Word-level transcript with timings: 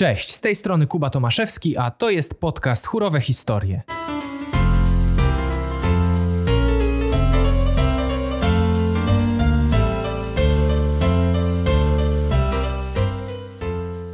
Cześć, 0.00 0.32
z 0.32 0.40
tej 0.40 0.56
strony 0.56 0.86
Kuba 0.86 1.10
Tomaszewski, 1.10 1.76
a 1.76 1.90
to 1.90 2.10
jest 2.10 2.40
podcast 2.40 2.86
Chórowe 2.86 3.20
Historie. 3.20 3.82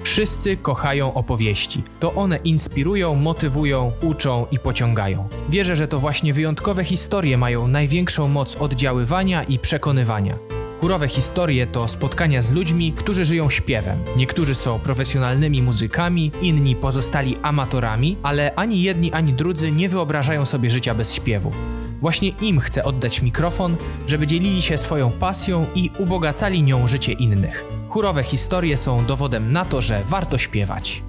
Wszyscy 0.04 0.56
kochają 0.56 1.14
opowieści. 1.14 1.82
To 2.00 2.14
one 2.14 2.36
inspirują, 2.36 3.14
motywują, 3.14 3.92
uczą 4.02 4.46
i 4.50 4.58
pociągają. 4.58 5.28
Wierzę, 5.48 5.76
że 5.76 5.88
to 5.88 5.98
właśnie 5.98 6.32
wyjątkowe 6.34 6.84
historie 6.84 7.38
mają 7.38 7.68
największą 7.68 8.28
moc 8.28 8.56
oddziaływania 8.56 9.42
i 9.42 9.58
przekonywania. 9.58 10.55
Chórowe 10.86 11.08
historie 11.08 11.66
to 11.66 11.88
spotkania 11.88 12.42
z 12.42 12.52
ludźmi, 12.52 12.92
którzy 12.92 13.24
żyją 13.24 13.50
śpiewem. 13.50 13.98
Niektórzy 14.16 14.54
są 14.54 14.78
profesjonalnymi 14.78 15.62
muzykami, 15.62 16.32
inni 16.42 16.76
pozostali 16.76 17.36
amatorami, 17.42 18.16
ale 18.22 18.54
ani 18.54 18.82
jedni, 18.82 19.12
ani 19.12 19.32
drudzy 19.32 19.72
nie 19.72 19.88
wyobrażają 19.88 20.44
sobie 20.44 20.70
życia 20.70 20.94
bez 20.94 21.14
śpiewu. 21.14 21.52
Właśnie 22.00 22.28
im 22.28 22.60
chcę 22.60 22.84
oddać 22.84 23.22
mikrofon, 23.22 23.76
żeby 24.06 24.26
dzielili 24.26 24.62
się 24.62 24.78
swoją 24.78 25.10
pasją 25.10 25.66
i 25.74 25.90
ubogacali 25.98 26.62
nią 26.62 26.86
życie 26.86 27.12
innych. 27.12 27.64
Chórowe 27.88 28.22
historie 28.22 28.76
są 28.76 29.06
dowodem 29.06 29.52
na 29.52 29.64
to, 29.64 29.80
że 29.80 30.02
warto 30.04 30.38
śpiewać. 30.38 31.02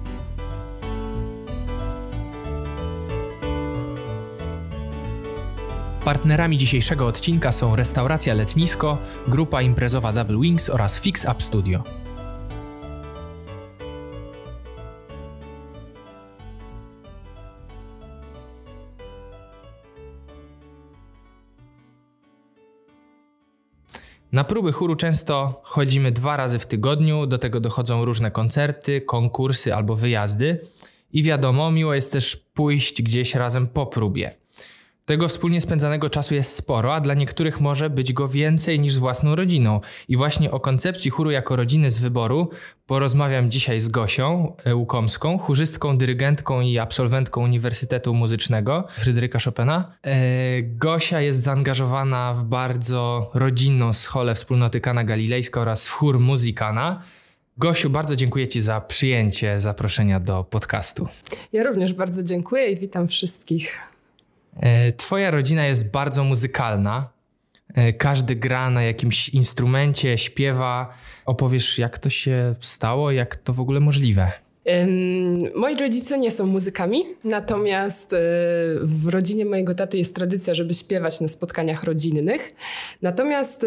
Partnerami 6.08 6.56
dzisiejszego 6.56 7.06
odcinka 7.06 7.52
są 7.52 7.76
restauracja 7.76 8.34
Letnisko, 8.34 8.98
grupa 9.26 9.62
imprezowa 9.62 10.12
Double 10.12 10.38
Wings 10.40 10.70
oraz 10.70 11.00
Fix 11.00 11.24
Up 11.24 11.42
Studio. 11.42 11.84
Na 24.32 24.44
próby 24.44 24.72
chóru 24.72 24.96
często 24.96 25.60
chodzimy 25.64 26.12
dwa 26.12 26.36
razy 26.36 26.58
w 26.58 26.66
tygodniu, 26.66 27.26
do 27.26 27.38
tego 27.38 27.60
dochodzą 27.60 28.04
różne 28.04 28.30
koncerty, 28.30 29.00
konkursy 29.00 29.74
albo 29.74 29.96
wyjazdy. 29.96 30.60
I 31.12 31.22
wiadomo, 31.22 31.70
miło 31.70 31.94
jest 31.94 32.12
też 32.12 32.36
pójść 32.36 33.02
gdzieś 33.02 33.34
razem 33.34 33.66
po 33.66 33.86
próbie. 33.86 34.47
Tego 35.08 35.28
wspólnie 35.28 35.60
spędzanego 35.60 36.10
czasu 36.10 36.34
jest 36.34 36.56
sporo, 36.56 36.94
a 36.94 37.00
dla 37.00 37.14
niektórych 37.14 37.60
może 37.60 37.90
być 37.90 38.12
go 38.12 38.28
więcej 38.28 38.80
niż 38.80 38.92
z 38.92 38.98
własną 38.98 39.34
rodziną. 39.34 39.80
I 40.08 40.16
właśnie 40.16 40.50
o 40.50 40.60
koncepcji 40.60 41.10
chóru 41.10 41.30
jako 41.30 41.56
rodziny 41.56 41.90
z 41.90 42.00
wyboru 42.00 42.50
porozmawiam 42.86 43.50
dzisiaj 43.50 43.80
z 43.80 43.88
Gosią 43.88 44.56
Łukomską, 44.74 45.38
chórzystką, 45.38 45.98
dyrygentką 45.98 46.60
i 46.60 46.78
absolwentką 46.78 47.42
Uniwersytetu 47.42 48.14
Muzycznego 48.14 48.84
Fryderyka 48.90 49.38
Chopina. 49.44 49.92
E, 50.02 50.16
Gosia 50.62 51.20
jest 51.20 51.42
zaangażowana 51.42 52.34
w 52.34 52.44
bardzo 52.44 53.30
rodzinną 53.34 53.92
scholę 53.92 54.34
wspólnoty 54.34 54.80
Kana 54.80 55.04
Galilejska 55.04 55.60
oraz 55.60 55.88
w 55.88 55.90
chór 55.90 56.20
Muzykana. 56.20 57.02
Gosiu, 57.58 57.90
bardzo 57.90 58.16
dziękuję 58.16 58.48
Ci 58.48 58.60
za 58.60 58.80
przyjęcie 58.80 59.60
zaproszenia 59.60 60.20
do 60.20 60.44
podcastu. 60.44 61.06
Ja 61.52 61.64
również 61.64 61.92
bardzo 61.92 62.22
dziękuję 62.22 62.72
i 62.72 62.76
witam 62.76 63.08
wszystkich. 63.08 63.78
E, 64.56 64.92
twoja 64.92 65.30
rodzina 65.30 65.66
jest 65.66 65.90
bardzo 65.90 66.24
muzykalna. 66.24 67.08
E, 67.74 67.92
każdy 67.92 68.34
gra 68.34 68.70
na 68.70 68.82
jakimś 68.82 69.28
instrumencie, 69.28 70.18
śpiewa. 70.18 70.94
Opowiesz, 71.26 71.78
jak 71.78 71.98
to 71.98 72.10
się 72.10 72.54
stało, 72.60 73.10
jak 73.10 73.36
to 73.36 73.52
w 73.52 73.60
ogóle 73.60 73.80
możliwe? 73.80 74.32
Moi 75.54 75.76
rodzice 75.76 76.18
nie 76.18 76.30
są 76.30 76.46
muzykami, 76.46 77.02
natomiast 77.24 78.12
e, 78.12 78.16
w 78.82 79.08
rodzinie 79.10 79.44
mojego 79.46 79.74
taty 79.74 79.98
jest 79.98 80.14
tradycja, 80.14 80.54
żeby 80.54 80.74
śpiewać 80.74 81.20
na 81.20 81.28
spotkaniach 81.28 81.84
rodzinnych. 81.84 82.54
Natomiast 83.02 83.66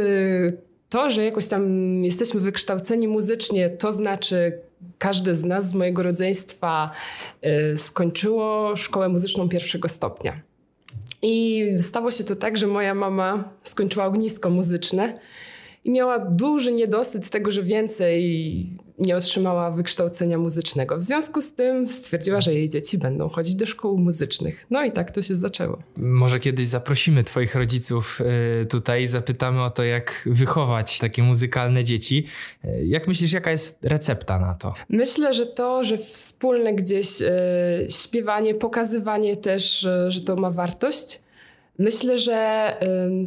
to, 0.89 1.09
że 1.09 1.25
jakoś 1.25 1.47
tam 1.47 1.63
jesteśmy 2.03 2.39
wykształceni 2.39 3.07
muzycznie, 3.07 3.69
to 3.69 3.91
znaczy 3.91 4.59
każdy 4.97 5.35
z 5.35 5.45
nas 5.45 5.69
z 5.69 5.73
mojego 5.73 6.03
rodzeństwa 6.03 6.91
skończyło 7.75 8.75
szkołę 8.75 9.09
muzyczną 9.09 9.49
pierwszego 9.49 9.87
stopnia. 9.87 10.41
I 11.21 11.65
stało 11.79 12.11
się 12.11 12.23
to 12.23 12.35
tak, 12.35 12.57
że 12.57 12.67
moja 12.67 12.95
mama 12.95 13.53
skończyła 13.63 14.05
ognisko 14.05 14.49
muzyczne 14.49 15.19
i 15.83 15.91
miała 15.91 16.19
duży 16.19 16.71
niedosyt 16.71 17.29
tego, 17.29 17.51
że 17.51 17.63
więcej 17.63 18.77
nie 19.01 19.15
otrzymała 19.15 19.71
wykształcenia 19.71 20.37
muzycznego. 20.37 20.97
W 20.97 21.01
związku 21.01 21.41
z 21.41 21.53
tym 21.53 21.89
stwierdziła, 21.89 22.41
że 22.41 22.53
jej 22.53 22.69
dzieci 22.69 22.97
będą 22.97 23.29
chodzić 23.29 23.55
do 23.55 23.65
szkół 23.65 23.97
muzycznych. 23.97 24.65
No 24.69 24.83
i 24.83 24.91
tak 24.91 25.11
to 25.11 25.21
się 25.21 25.35
zaczęło. 25.35 25.77
Może 25.97 26.39
kiedyś 26.39 26.67
zaprosimy 26.67 27.23
Twoich 27.23 27.55
rodziców 27.55 28.21
y, 28.61 28.65
tutaj 28.65 29.03
i 29.03 29.07
zapytamy 29.07 29.63
o 29.63 29.69
to, 29.69 29.83
jak 29.83 30.23
wychować 30.25 30.99
takie 30.99 31.23
muzykalne 31.23 31.83
dzieci. 31.83 32.27
Y, 32.65 32.85
jak 32.85 33.07
myślisz, 33.07 33.33
jaka 33.33 33.51
jest 33.51 33.85
recepta 33.85 34.39
na 34.39 34.53
to? 34.53 34.73
Myślę, 34.89 35.33
że 35.33 35.45
to, 35.45 35.83
że 35.83 35.97
wspólne 35.97 36.73
gdzieś 36.73 37.21
y, 37.21 37.27
śpiewanie, 37.89 38.55
pokazywanie 38.55 39.37
też, 39.37 39.87
że 40.07 40.21
to 40.21 40.35
ma 40.35 40.51
wartość 40.51 41.19
Myślę, 41.79 42.17
że 42.17 42.73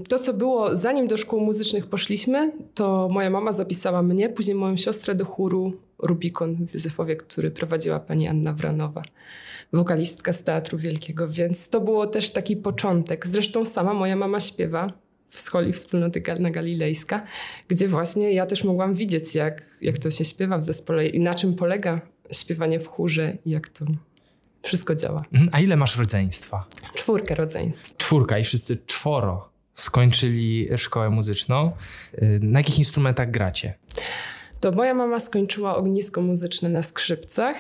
to, 0.09 0.19
co 0.19 0.34
było 0.34 0.77
zanim 0.77 1.06
do 1.06 1.16
szkół 1.16 1.41
muzycznych 1.41 1.87
poszliśmy, 1.87 2.53
to 2.75 3.09
moja 3.09 3.31
mama 3.31 3.53
zapisała 3.53 4.03
mnie, 4.03 4.28
później 4.28 4.56
moją 4.56 4.77
siostrę 4.77 5.15
do 5.15 5.25
chóru 5.25 5.72
Rubikon 5.99 6.66
w 6.66 6.75
Józefowie, 6.75 7.16
który 7.16 7.50
prowadziła 7.50 8.00
pani 8.00 8.28
Anna 8.28 8.53
Wranowa, 8.53 9.03
wokalistka 9.72 10.32
z 10.32 10.44
Teatru 10.44 10.78
Wielkiego, 10.78 11.28
więc 11.28 11.71
to 11.71 11.81
było 11.81 12.06
też 12.06 12.31
taki 12.31 12.56
początek. 12.56 13.27
Zresztą 13.27 13.65
sama 13.65 13.94
moja 13.94 14.16
mama 14.16 14.41
śpiewa 14.41 14.93
w 15.28 15.38
scholi 15.38 15.72
wspólnoty 15.72 16.21
Galna 16.21 16.50
Galilejska, 16.50 17.26
gdzie 17.69 17.88
właśnie 17.88 18.32
ja 18.32 18.47
też 18.47 18.65
mogłam 18.65 18.94
widzieć, 18.94 19.34
jak, 19.34 19.62
jak 19.81 19.99
to 19.99 20.11
się 20.11 20.25
śpiewa 20.25 20.59
w 20.59 20.62
zespole 20.62 21.09
i 21.09 21.21
na 21.21 21.34
czym 21.34 21.55
polega 21.55 22.00
śpiewanie 22.32 22.81
w 22.81 22.87
chórze 22.87 23.37
i 23.44 23.50
jak 23.50 23.69
to 23.69 23.84
wszystko 24.65 24.95
działa. 24.95 25.25
Mhm. 25.33 25.51
A 25.53 25.61
ile 25.61 25.77
masz 25.77 25.99
rodzeństwa? 25.99 26.67
Czwórkę 26.95 27.35
rodzeństw. 27.35 27.97
Czwórka 27.97 28.39
i 28.39 28.45
wszyscy 28.45 28.79
czworo 28.87 29.49
skończyli 29.75 30.69
szkołę 30.77 31.11
muzyczną. 31.11 31.73
Y, 32.23 32.41
na 32.43 32.59
jakich 32.59 32.79
instrumentach 32.79 33.31
gracie? 33.31 33.75
To 34.61 34.73
moja 34.73 34.95
mama 34.95 35.19
skończyła 35.19 35.77
ognisko 35.77 36.21
muzyczne 36.21 36.69
na 36.69 36.83
skrzypcach. 36.83 37.57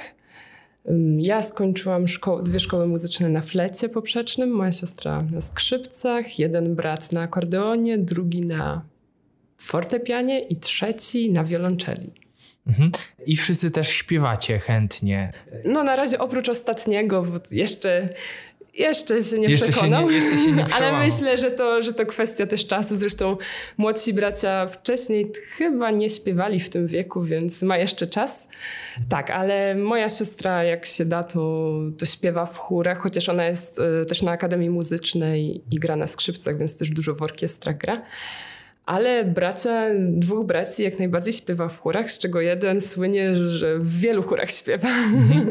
Ja 1.18 1.42
skończyłam 1.42 2.08
szko 2.08 2.42
dwie 2.42 2.60
szkoły 2.60 2.86
muzyczne 2.86 3.28
na 3.28 3.40
flecie 3.40 3.88
poprzecznym, 3.88 4.50
moja 4.50 4.72
siostra 4.72 5.18
na 5.32 5.40
skrzypcach, 5.40 6.38
jeden 6.38 6.74
brat 6.74 7.12
na 7.12 7.20
akordeonie, 7.20 7.98
drugi 7.98 8.40
na 8.40 8.82
fortepianie 9.60 10.40
i 10.40 10.56
trzeci 10.56 11.30
na 11.30 11.44
wiolonczeli. 11.44 12.23
Mhm. 12.66 12.90
I 13.26 13.36
wszyscy 13.36 13.70
też 13.70 13.88
śpiewacie 13.88 14.58
chętnie. 14.58 15.32
No 15.64 15.82
na 15.82 15.96
razie 15.96 16.18
oprócz 16.18 16.48
ostatniego, 16.48 17.22
bo 17.22 17.38
jeszcze 17.50 18.08
jeszcze 18.78 19.22
się 19.22 19.38
nie 19.38 19.48
jeszcze 19.48 19.68
przekonał, 19.68 20.10
się 20.10 20.10
nie, 20.10 20.16
jeszcze 20.16 20.38
się 20.38 20.52
nie 20.52 20.66
ale 20.76 20.92
myślę, 20.92 21.38
że 21.38 21.50
to, 21.50 21.82
że 21.82 21.92
to 21.92 22.06
kwestia 22.06 22.46
też 22.46 22.66
czasu. 22.66 22.96
Zresztą 22.96 23.36
młodsi 23.76 24.14
bracia 24.14 24.66
wcześniej 24.66 25.32
chyba 25.56 25.90
nie 25.90 26.10
śpiewali 26.10 26.60
w 26.60 26.68
tym 26.68 26.86
wieku, 26.86 27.22
więc 27.22 27.62
ma 27.62 27.78
jeszcze 27.78 28.06
czas. 28.06 28.48
Tak, 29.08 29.30
ale 29.30 29.74
moja 29.74 30.08
siostra, 30.08 30.64
jak 30.64 30.86
się 30.86 31.04
da, 31.04 31.24
to, 31.24 31.72
to 31.98 32.06
śpiewa 32.06 32.46
w 32.46 32.58
chórach, 32.58 32.98
chociaż 32.98 33.28
ona 33.28 33.46
jest 33.46 33.80
y, 34.02 34.06
też 34.06 34.22
na 34.22 34.32
Akademii 34.32 34.70
Muzycznej 34.70 35.62
i 35.70 35.78
gra 35.78 35.96
na 35.96 36.06
skrzypcach, 36.06 36.58
więc 36.58 36.78
też 36.78 36.90
dużo 36.90 37.14
w 37.14 37.22
orkiestrach 37.22 37.76
gra. 37.76 38.02
Ale 38.86 39.24
bracia, 39.24 39.84
dwóch 39.98 40.46
braci 40.46 40.82
jak 40.82 40.98
najbardziej 40.98 41.32
śpiewa 41.32 41.68
w 41.68 41.80
chórach, 41.80 42.10
z 42.10 42.18
czego 42.18 42.40
jeden 42.40 42.80
słynie, 42.80 43.38
że 43.38 43.78
w 43.78 44.00
wielu 44.00 44.22
chórach 44.22 44.50
śpiewa. 44.50 44.88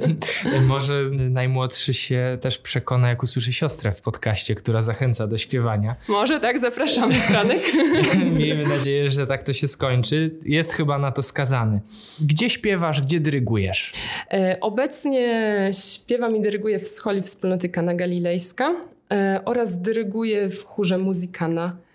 Może 0.67 0.93
najmłodszy 1.11 1.93
się 1.93 2.37
też 2.41 2.57
przekona, 2.57 3.09
jak 3.09 3.23
usłyszy 3.23 3.53
siostrę 3.53 3.91
w 3.91 4.01
podcaście, 4.01 4.55
która 4.55 4.81
zachęca 4.81 5.27
do 5.27 5.37
śpiewania. 5.37 5.95
Może 6.07 6.39
tak, 6.39 6.59
zapraszamy, 6.59 7.13
Franek. 7.13 7.59
Miejmy 8.37 8.63
nadzieję, 8.63 9.11
że 9.11 9.27
tak 9.27 9.43
to 9.43 9.53
się 9.53 9.67
skończy. 9.67 10.35
Jest 10.45 10.73
chyba 10.73 10.97
na 10.97 11.11
to 11.11 11.21
skazany. 11.21 11.81
Gdzie 12.21 12.49
śpiewasz, 12.49 13.01
gdzie 13.01 13.19
dyrygujesz? 13.19 13.93
E, 14.31 14.57
obecnie 14.61 15.69
śpiewam 15.71 16.35
i 16.35 16.41
dyryguję 16.41 16.79
w 16.79 16.87
scholi 16.87 17.21
wspólnoty 17.21 17.69
Kana 17.69 17.93
Galilejska 17.93 18.75
e, 19.11 19.41
oraz 19.45 19.81
dyryguję 19.81 20.49
w 20.49 20.63
chórze 20.65 20.97
Muzykana 20.97 21.75
y, 21.89 21.92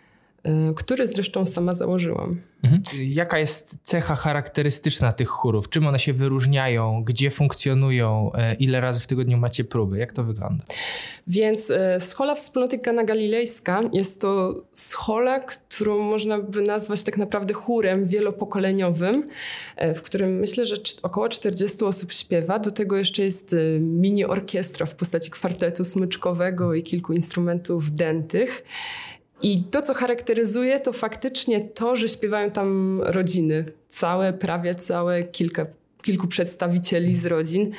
który 0.77 1.06
zresztą 1.06 1.47
sama 1.47 1.73
założyłam. 1.73 2.41
Mhm. 2.62 2.83
Jaka 2.99 3.39
jest 3.39 3.77
cecha 3.85 4.15
charakterystyczna 4.15 5.12
tych 5.12 5.29
chórów? 5.29 5.69
Czym 5.69 5.87
one 5.87 5.99
się 5.99 6.12
wyróżniają? 6.12 7.05
Gdzie 7.05 7.31
funkcjonują? 7.31 8.33
E, 8.35 8.55
ile 8.55 8.81
razy 8.81 9.00
w 9.00 9.06
tygodniu 9.06 9.39
macie 9.39 9.65
próby? 9.65 9.99
Jak 9.99 10.12
to 10.12 10.25
wygląda? 10.25 10.65
Więc 11.27 11.71
e, 11.71 12.00
schola 12.00 12.35
Wspólnoty 12.35 12.79
Kana 12.79 13.05
Galilejska 13.05 13.81
jest 13.93 14.21
to 14.21 14.62
schola, 14.73 15.41
którą 15.41 15.99
można 15.99 16.39
by 16.39 16.62
nazwać 16.62 17.03
tak 17.03 17.17
naprawdę 17.17 17.55
chórem 17.55 18.05
wielopokoleniowym, 18.05 19.23
e, 19.77 19.94
w 19.94 20.03
którym 20.03 20.39
myślę, 20.39 20.67
że 20.67 20.77
około 21.03 21.29
40 21.29 21.85
osób 21.85 22.12
śpiewa. 22.12 22.59
Do 22.59 22.71
tego 22.71 22.97
jeszcze 22.97 23.23
jest 23.23 23.55
mini 23.81 24.25
orkiestra 24.25 24.87
w 24.87 24.94
postaci 24.94 25.31
kwartetu 25.31 25.85
smyczkowego 25.85 26.75
i 26.75 26.83
kilku 26.83 27.12
instrumentów 27.12 27.93
dętych. 27.93 28.65
I 29.43 29.62
to, 29.62 29.82
co 29.82 29.94
charakteryzuje, 29.94 30.81
to 30.81 30.93
faktycznie 30.93 31.61
to, 31.61 31.96
że 31.96 32.08
śpiewają 32.08 32.50
tam 32.50 33.00
rodziny. 33.02 33.64
Całe, 33.88 34.32
prawie 34.32 34.75
całe, 34.75 35.23
kilka, 35.23 35.67
kilku 36.02 36.29
przedstawicieli 36.29 37.17
z 37.17 37.26
rodzin. 37.26 37.70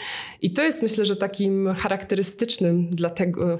I 0.41 0.51
to 0.51 0.63
jest 0.63 0.83
myślę, 0.83 1.05
że 1.05 1.15
takim 1.15 1.73
charakterystycznym 1.77 2.89
dla 2.89 3.09
tego, 3.09 3.57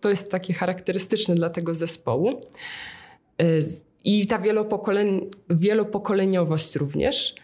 to 0.00 0.10
jest 0.10 0.30
takie 0.30 0.54
charakterystyczne 0.54 1.34
dla 1.34 1.50
tego 1.50 1.74
zespołu. 1.74 2.40
Y, 3.42 3.60
I 4.04 4.26
ta 4.26 4.38
wielopokole, 4.38 5.04
wielopokoleniowość 5.50 6.76
również. 6.76 7.34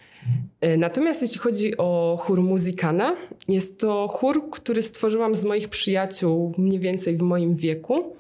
Y, 0.65 0.77
natomiast 0.77 1.23
jeśli 1.23 1.39
chodzi 1.39 1.77
o 1.77 2.19
chór 2.23 2.43
Muzykana, 2.43 3.17
jest 3.49 3.81
to 3.81 4.09
chór, 4.09 4.51
który 4.51 4.83
stworzyłam 4.83 5.35
z 5.35 5.45
moich 5.45 5.69
przyjaciół 5.69 6.55
mniej 6.59 6.79
więcej 6.79 7.17
w 7.17 7.23
moim 7.23 7.55
wieku. 7.55 8.17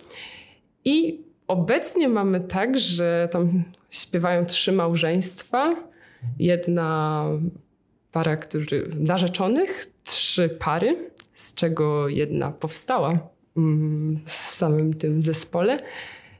I 0.84 1.29
Obecnie 1.50 2.08
mamy 2.08 2.40
tak, 2.40 2.78
że 2.78 3.28
tam 3.32 3.64
śpiewają 3.90 4.46
trzy 4.46 4.72
małżeństwa, 4.72 5.76
jedna 6.38 7.24
para 8.12 8.36
którzy, 8.36 8.90
narzeczonych, 8.98 9.86
trzy 10.04 10.48
pary, 10.48 11.10
z 11.34 11.54
czego 11.54 12.08
jedna 12.08 12.50
powstała 12.50 13.18
mm, 13.56 14.20
w 14.24 14.32
samym 14.32 14.94
tym 14.94 15.22
zespole. 15.22 15.78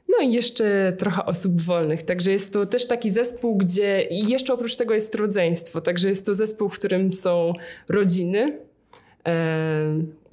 No 0.08 0.24
i 0.24 0.32
jeszcze 0.32 0.92
trochę 0.98 1.24
osób 1.24 1.60
wolnych. 1.60 2.02
Także 2.02 2.30
jest 2.30 2.52
to 2.52 2.66
też 2.66 2.86
taki 2.86 3.10
zespół, 3.10 3.56
gdzie 3.56 4.06
jeszcze 4.10 4.54
oprócz 4.54 4.76
tego 4.76 4.94
jest 4.94 5.14
rodzeństwo. 5.14 5.80
Także 5.80 6.08
jest 6.08 6.26
to 6.26 6.34
zespół, 6.34 6.68
w 6.68 6.78
którym 6.78 7.12
są 7.12 7.52
rodziny, 7.88 8.58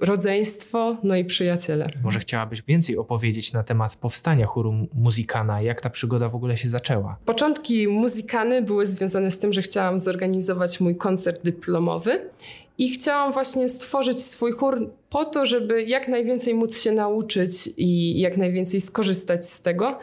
rodzeństwo, 0.00 0.96
no 1.02 1.16
i 1.16 1.24
przyjaciele. 1.24 1.86
Może 2.02 2.18
chciałabyś 2.20 2.62
więcej 2.62 2.96
opowiedzieć 2.96 3.52
na 3.52 3.62
temat 3.62 3.96
powstania 3.96 4.46
chóru 4.46 4.74
Muzykana, 4.94 5.62
jak 5.62 5.80
ta 5.80 5.90
przygoda 5.90 6.28
w 6.28 6.34
ogóle 6.34 6.56
się 6.56 6.68
zaczęła? 6.68 7.16
Początki 7.24 7.88
Muzykany 7.88 8.62
były 8.62 8.86
związane 8.86 9.30
z 9.30 9.38
tym, 9.38 9.52
że 9.52 9.62
chciałam 9.62 9.98
zorganizować 9.98 10.80
mój 10.80 10.96
koncert 10.96 11.44
dyplomowy 11.44 12.30
i 12.78 12.88
chciałam 12.90 13.32
właśnie 13.32 13.68
stworzyć 13.68 14.22
swój 14.22 14.52
chór 14.52 14.90
po 15.10 15.24
to, 15.24 15.46
żeby 15.46 15.82
jak 15.82 16.08
najwięcej 16.08 16.54
móc 16.54 16.80
się 16.80 16.92
nauczyć 16.92 17.70
i 17.76 18.20
jak 18.20 18.36
najwięcej 18.36 18.80
skorzystać 18.80 19.50
z 19.50 19.62
tego. 19.62 19.98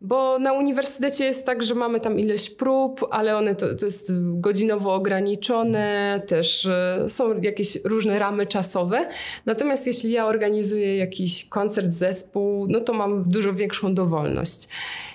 Bo 0.00 0.38
na 0.38 0.52
uniwersytecie 0.52 1.24
jest 1.24 1.46
tak, 1.46 1.62
że 1.62 1.74
mamy 1.74 2.00
tam 2.00 2.20
ileś 2.20 2.50
prób, 2.50 3.06
ale 3.10 3.36
one 3.36 3.54
to, 3.54 3.74
to 3.74 3.84
jest 3.84 4.12
godzinowo 4.40 4.94
ograniczone, 4.94 6.22
też 6.26 6.66
e, 6.66 7.04
są 7.08 7.40
jakieś 7.40 7.84
różne 7.84 8.18
ramy 8.18 8.46
czasowe. 8.46 9.08
Natomiast 9.46 9.86
jeśli 9.86 10.12
ja 10.12 10.26
organizuję 10.26 10.96
jakiś 10.96 11.48
koncert, 11.48 11.90
zespół, 11.90 12.66
no 12.68 12.80
to 12.80 12.92
mam 12.92 13.30
dużo 13.30 13.52
większą 13.52 13.94
dowolność. 13.94 14.68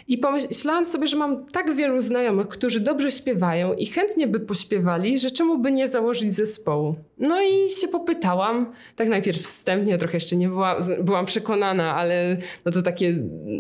I 0.08 0.18
pomyślałam 0.18 0.86
sobie, 0.86 1.08
że 1.08 1.18
mam 1.18 1.46
tak 1.46 1.76
wielu 1.76 2.00
znajomych, 2.00 2.48
którzy 2.48 2.80
dobrze 2.80 3.12
śpiewają 3.12 3.74
i 3.74 3.86
chętnie 3.86 4.28
by 4.28 4.40
pośpiewali, 4.40 5.18
że 5.18 5.32
czemu 5.32 5.58
by 5.58 5.72
nie 5.72 5.88
założyć 5.88 6.34
zespołu. 6.34 6.96
No 7.22 7.42
i 7.42 7.70
się 7.70 7.88
popytałam, 7.88 8.72
tak 8.96 9.10
najpierw 9.10 9.38
wstępnie, 9.38 9.98
trochę 9.98 10.14
jeszcze 10.14 10.36
nie 10.36 10.48
była, 10.48 10.78
byłam 11.04 11.26
przekonana, 11.26 11.96
ale 11.96 12.38
no 12.66 12.72
to 12.72 12.82
takie 12.82 13.16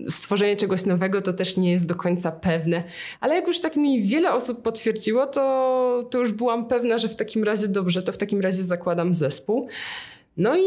stworzenie 0.10 0.56
czegoś 0.56 0.86
nowego 0.86 1.22
to 1.22 1.34
też 1.34 1.58
nie 1.58 1.72
jest 1.72 1.88
do 1.88 1.96
końca 1.96 2.31
pewne. 2.31 2.84
Ale 3.19 3.36
jak 3.36 3.48
już 3.48 3.60
tak 3.60 3.75
mi 3.75 4.04
wiele 4.04 4.34
osób 4.34 4.62
potwierdziło, 4.62 5.25
to, 5.28 6.08
to 6.12 6.19
już 6.19 6.31
byłam 6.31 6.68
pewna, 6.68 6.98
że 6.98 7.08
w 7.08 7.16
takim 7.16 7.44
razie 7.44 7.68
dobrze, 7.68 8.04
to 8.04 8.12
w 8.12 8.18
takim 8.18 8.42
razie 8.42 8.62
zakładam 8.63 9.13
zespół. 9.13 9.68
No 10.38 10.58
i, 10.58 10.63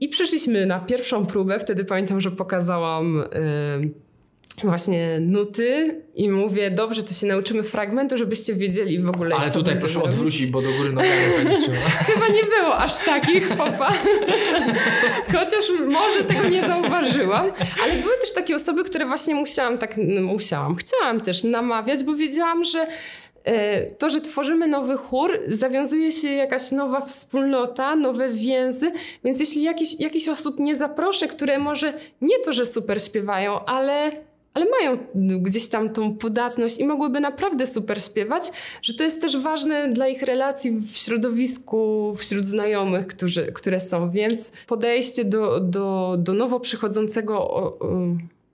i 0.00 0.08
przyszliśmy 0.08 0.66
na 0.66 0.80
pierwszą 0.80 1.26
próbę. 1.26 1.58
Wtedy 1.58 1.84
pamiętam, 1.84 2.20
że 2.20 2.30
pokazałam. 2.30 3.24
Yy, 3.82 4.05
właśnie 4.64 5.18
nuty 5.20 6.02
i 6.14 6.30
mówię, 6.30 6.70
dobrze, 6.70 7.02
to 7.02 7.14
się 7.14 7.26
nauczymy 7.26 7.62
fragmentu, 7.62 8.16
żebyście 8.16 8.54
wiedzieli 8.54 9.02
w 9.02 9.08
ogóle, 9.08 9.36
Ale 9.36 9.50
tutaj 9.50 9.78
proszę 9.78 9.94
robić. 9.98 10.14
odwrócić, 10.14 10.46
bo 10.46 10.60
do 10.62 10.72
góry 10.72 10.88
nogami. 10.92 11.12
Chyba 12.12 12.28
nie 12.28 12.42
było 12.42 12.76
aż 12.76 12.98
takich, 13.04 13.48
chłopa. 13.56 13.92
Chociaż 15.32 15.64
może 15.86 16.24
tego 16.24 16.48
nie 16.48 16.66
zauważyłam. 16.66 17.46
Ale 17.84 17.94
były 18.02 18.14
też 18.20 18.32
takie 18.32 18.54
osoby, 18.54 18.84
które 18.84 19.06
właśnie 19.06 19.34
musiałam 19.34 19.78
tak, 19.78 19.96
musiałam, 20.22 20.76
chciałam 20.76 21.20
też 21.20 21.44
namawiać, 21.44 22.04
bo 22.04 22.14
wiedziałam, 22.14 22.64
że 22.64 22.86
e, 23.44 23.86
to, 23.90 24.10
że 24.10 24.20
tworzymy 24.20 24.66
nowy 24.66 24.96
chór, 24.96 25.40
zawiązuje 25.48 26.12
się 26.12 26.28
jakaś 26.28 26.72
nowa 26.72 27.00
wspólnota, 27.00 27.96
nowe 27.96 28.28
więzy, 28.32 28.92
więc 29.24 29.40
jeśli 29.40 29.62
jakiś, 29.62 30.00
jakiś 30.00 30.28
osób 30.28 30.58
nie 30.58 30.76
zaproszę, 30.76 31.28
które 31.28 31.58
może 31.58 31.94
nie 32.20 32.38
to, 32.38 32.52
że 32.52 32.66
super 32.66 33.02
śpiewają, 33.02 33.64
ale 33.64 34.25
ale 34.56 34.66
mają 34.80 34.98
gdzieś 35.40 35.68
tam 35.68 35.90
tą 35.90 36.16
podatność 36.16 36.78
i 36.78 36.86
mogłyby 36.86 37.20
naprawdę 37.20 37.66
super 37.66 38.02
śpiewać, 38.02 38.42
że 38.82 38.94
to 38.94 39.04
jest 39.04 39.20
też 39.20 39.36
ważne 39.36 39.92
dla 39.92 40.08
ich 40.08 40.22
relacji 40.22 40.70
w 40.70 40.96
środowisku, 40.96 42.12
wśród 42.16 42.44
znajomych, 42.44 43.06
którzy, 43.06 43.52
które 43.52 43.80
są. 43.80 44.10
Więc 44.10 44.52
podejście 44.66 45.24
do, 45.24 45.60
do, 45.60 46.16
do 46.18 46.34
nowo 46.34 46.60
przychodzącego 46.60 47.38
o, 47.38 47.78
o, 47.78 47.98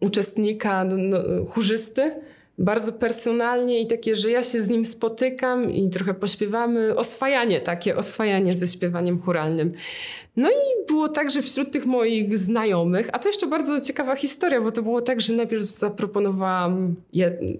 uczestnika, 0.00 0.84
no, 0.84 0.96
no, 0.96 1.44
chórzysty, 1.46 2.14
bardzo 2.58 2.92
personalnie 2.92 3.80
i 3.80 3.86
takie, 3.86 4.16
że 4.16 4.30
ja 4.30 4.42
się 4.42 4.62
z 4.62 4.68
nim 4.68 4.84
spotykam 4.84 5.70
i 5.70 5.90
trochę 5.90 6.14
pośpiewamy, 6.14 6.96
oswajanie 6.96 7.60
takie, 7.60 7.96
oswajanie 7.96 8.56
ze 8.56 8.66
śpiewaniem 8.66 9.22
churalnym. 9.22 9.72
No 10.36 10.50
i 10.50 10.86
było 10.88 11.08
tak, 11.08 11.30
że 11.30 11.42
wśród 11.42 11.72
tych 11.72 11.86
moich 11.86 12.38
znajomych, 12.38 13.10
a 13.12 13.18
to 13.18 13.28
jeszcze 13.28 13.46
bardzo 13.46 13.80
ciekawa 13.80 14.16
historia, 14.16 14.60
bo 14.60 14.72
to 14.72 14.82
było 14.82 15.02
tak, 15.02 15.20
że 15.20 15.32
najpierw 15.32 15.64
zaproponowałam 15.64 16.94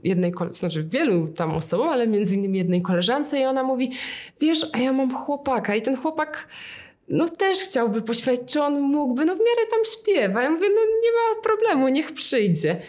jednej, 0.05 0.33
znaczy 0.51 0.85
wielu 0.85 1.29
tam 1.29 1.51
osobom, 1.51 1.89
ale 1.89 2.07
między 2.07 2.35
innymi 2.35 2.59
jednej 2.59 2.83
koleżance 2.83 3.41
i 3.41 3.45
ona 3.45 3.63
mówi, 3.63 3.93
wiesz, 4.41 4.67
a 4.73 4.79
ja 4.79 4.93
mam 4.93 5.15
chłopaka 5.15 5.75
i 5.77 5.83
ten 5.83 5.97
chłopak 5.97 6.49
no 7.09 7.29
też 7.29 7.59
chciałby 7.59 8.03
pośpiewać, 8.03 8.41
czy 8.47 8.63
on 8.63 8.81
mógłby, 8.81 9.25
no 9.25 9.35
w 9.35 9.39
miarę 9.39 9.67
tam 9.71 9.81
śpiewa. 9.85 10.43
Ja 10.43 10.51
mówię, 10.51 10.69
no 10.69 10.81
nie 10.81 11.13
ma 11.13 11.43
problemu, 11.43 11.89
niech 11.89 12.13
przyjdzie. 12.13 12.81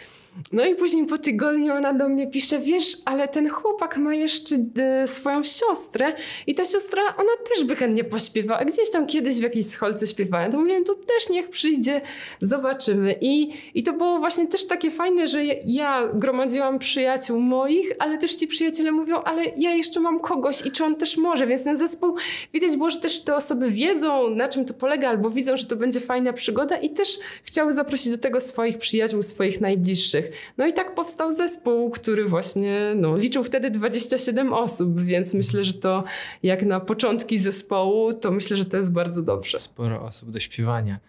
No 0.52 0.64
i 0.64 0.74
później 0.74 1.06
po 1.06 1.18
tygodniu 1.18 1.72
ona 1.72 1.92
do 1.92 2.08
mnie 2.08 2.26
pisze, 2.30 2.58
wiesz, 2.58 2.98
ale 3.04 3.28
ten 3.28 3.48
chłopak 3.48 3.96
ma 3.96 4.14
jeszcze 4.14 4.54
y, 5.02 5.06
swoją 5.06 5.44
siostrę 5.44 6.12
i 6.46 6.54
ta 6.54 6.64
siostra, 6.64 7.02
ona 7.02 7.30
też 7.54 7.64
by 7.64 7.76
chętnie 7.76 8.04
pośpiewała. 8.04 8.64
Gdzieś 8.64 8.90
tam 8.90 9.06
kiedyś 9.06 9.36
w 9.36 9.42
jakiejś 9.42 9.66
scholce 9.66 10.06
śpiewają. 10.06 10.50
To 10.50 10.58
mówię, 10.58 10.78
no 10.78 10.84
to 10.84 10.94
też 10.94 11.28
niech 11.30 11.50
przyjdzie, 11.50 12.00
zobaczymy. 12.40 13.14
I, 13.20 13.50
I 13.74 13.82
to 13.82 13.92
było 13.92 14.18
właśnie 14.18 14.46
też 14.46 14.66
takie 14.66 14.90
fajne, 14.90 15.28
że 15.28 15.44
ja 15.66 16.08
gromadziłam 16.14 16.78
przyjaciół 16.78 17.40
moich, 17.40 17.92
ale 17.98 18.18
też 18.18 18.34
ci 18.34 18.46
przyjaciele 18.46 18.92
mówią, 18.92 19.16
ale 19.16 19.42
ja 19.56 19.74
jeszcze 19.74 20.00
mam 20.00 20.20
kogoś 20.20 20.66
i 20.66 20.70
czy 20.70 20.84
on 20.84 20.96
też 20.96 21.16
może, 21.16 21.46
więc 21.46 21.64
ten 21.64 21.76
zespół, 21.76 22.16
widać 22.52 22.76
było, 22.76 22.90
że 22.90 23.00
też 23.00 23.20
te 23.20 23.36
osoby 23.36 23.70
wiedzą, 23.70 24.30
na 24.30 24.48
czym 24.48 24.64
to 24.64 24.74
polega, 24.74 25.08
albo 25.08 25.30
widzą, 25.30 25.56
że 25.56 25.66
to 25.66 25.76
będzie 25.76 26.00
fajna 26.00 26.32
przygoda 26.32 26.76
i 26.76 26.90
też 26.90 27.18
chciały 27.44 27.72
zaprosić 27.72 28.08
do 28.10 28.18
tego 28.18 28.40
swoich 28.40 28.78
przyjaciół, 28.78 29.22
swoich 29.22 29.60
najbliższych. 29.60 30.23
No 30.58 30.66
i 30.66 30.72
tak 30.72 30.94
powstał 30.94 31.32
zespół, 31.32 31.90
który 31.90 32.24
właśnie 32.24 32.92
no, 32.96 33.16
liczył 33.16 33.44
wtedy 33.44 33.70
27 33.70 34.52
osób, 34.52 35.00
więc 35.00 35.34
myślę, 35.34 35.64
że 35.64 35.74
to 35.74 36.04
jak 36.42 36.62
na 36.62 36.80
początki 36.80 37.38
zespołu, 37.38 38.14
to 38.14 38.30
myślę, 38.30 38.56
że 38.56 38.64
to 38.64 38.76
jest 38.76 38.92
bardzo 38.92 39.22
dobrze. 39.22 39.58
Sporo 39.58 40.02
osób 40.02 40.30
do 40.30 40.40
śpiewania. 40.40 41.00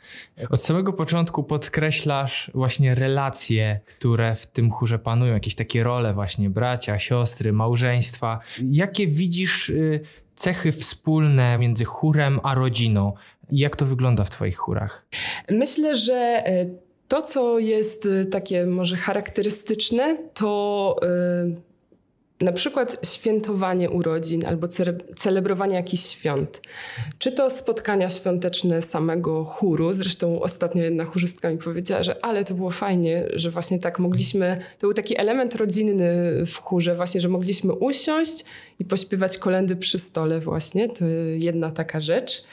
Od 0.50 0.64
samego 0.64 0.94
początku 0.94 1.44
podkreślasz 1.44 2.52
właśnie 2.54 2.96
relacje, 2.96 3.80
które 3.86 4.36
w 4.36 4.48
tym 4.48 4.72
chórze 4.72 5.00
panują, 5.00 5.34
jakieś 5.34 5.56
takie 5.56 5.84
role 5.84 6.14
właśnie 6.14 6.50
bracia, 6.50 7.00
siostry, 7.00 7.54
małżeństwa. 7.54 8.40
Jakie 8.72 9.08
widzisz 9.08 9.70
y, 9.70 10.00
cechy 10.36 10.72
wspólne 10.72 11.58
między 11.58 11.86
chórem 11.86 12.40
a 12.44 12.56
rodziną? 12.56 13.14
Jak 13.52 13.76
to 13.76 13.86
wygląda 13.86 14.24
w 14.24 14.30
Twoich 14.30 14.58
chórach? 14.58 15.06
Myślę, 15.50 15.98
że 15.98 16.44
y, 16.48 16.85
to, 17.08 17.22
co 17.22 17.60
jest 17.60 18.06
y, 18.06 18.26
takie 18.26 18.66
może 18.66 18.98
charakterystyczne, 18.98 20.18
to 20.34 20.96
y, 21.04 21.76
na 22.42 22.52
przykład 22.52 23.08
świętowanie 23.08 23.90
urodzin 23.90 24.46
albo 24.46 24.68
celebrowanie 25.16 25.76
jakichś 25.76 26.04
świąt. 26.04 26.62
Czy 27.20 27.32
to 27.32 27.50
spotkania 27.50 28.10
świąteczne 28.10 28.82
samego 28.82 29.46
chóru, 29.46 29.94
zresztą 29.94 30.42
ostatnio 30.42 30.84
jedna 30.84 31.06
chórzystka 31.06 31.50
mi 31.50 31.58
powiedziała, 31.58 32.04
że 32.04 32.26
ale 32.26 32.46
to 32.46 32.54
było 32.54 32.72
fajnie, 32.72 33.28
że 33.34 33.52
właśnie 33.52 33.80
tak 33.80 34.00
mogliśmy, 34.00 34.62
to 34.80 34.88
był 34.88 34.94
taki 34.94 35.20
element 35.20 35.56
rodzinny 35.56 36.08
w 36.46 36.58
chórze 36.58 36.96
właśnie, 36.96 37.22
że 37.22 37.30
mogliśmy 37.30 37.74
usiąść 37.74 38.46
i 38.80 38.86
pośpiewać 38.86 39.38
kolendy 39.38 39.76
przy 39.76 40.00
stole 40.00 40.40
właśnie, 40.40 40.90
to 40.90 41.06
jedna 41.36 41.72
taka 41.72 42.00
rzecz. 42.00 42.44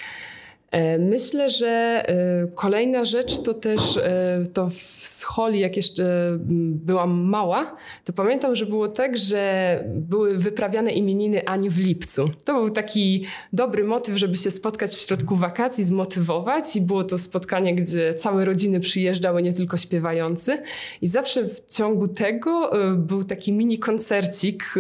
E, 0.73 0.99
myślę, 0.99 1.50
że 1.50 1.69
e, 2.09 2.47
kolejna 2.55 3.05
rzecz 3.05 3.43
to 3.43 3.55
też 3.55 3.97
e, 3.97 4.45
to 4.52 4.69
w 4.69 4.76
scholi, 5.02 5.61
jak 5.61 5.76
jeszcze 5.76 6.38
byłam 6.85 7.11
mała, 7.11 7.76
to 8.05 8.12
pamiętam, 8.12 8.57
że 8.57 8.67
było 8.67 8.88
tak, 8.88 9.17
że 9.19 9.85
były 9.95 10.38
wyprawiane 10.38 10.93
imieniny 10.93 11.47
Ani 11.47 11.71
w 11.71 11.87
lipcu. 11.87 12.31
To 12.45 12.55
był 12.55 12.71
taki 12.71 13.25
dobry 13.52 13.85
motyw, 13.85 14.17
żeby 14.17 14.37
się 14.37 14.50
spotkać 14.50 14.91
w 14.91 15.00
środku 15.00 15.37
wakacji, 15.37 15.85
zmotywować 15.85 16.76
i 16.76 16.81
było 16.81 17.05
to 17.05 17.19
spotkanie, 17.19 17.75
gdzie 17.75 18.14
całe 18.14 18.45
rodziny 18.45 18.81
przyjeżdżały, 18.81 19.43
nie 19.43 19.52
tylko 19.52 19.76
śpiewający. 19.76 20.62
I 21.02 21.07
zawsze 21.07 21.49
w 21.49 21.61
ciągu 21.71 22.09
tego 22.09 22.71
był 22.97 23.25
taki 23.25 23.52
mini 23.52 23.79
koncercik 23.79 24.75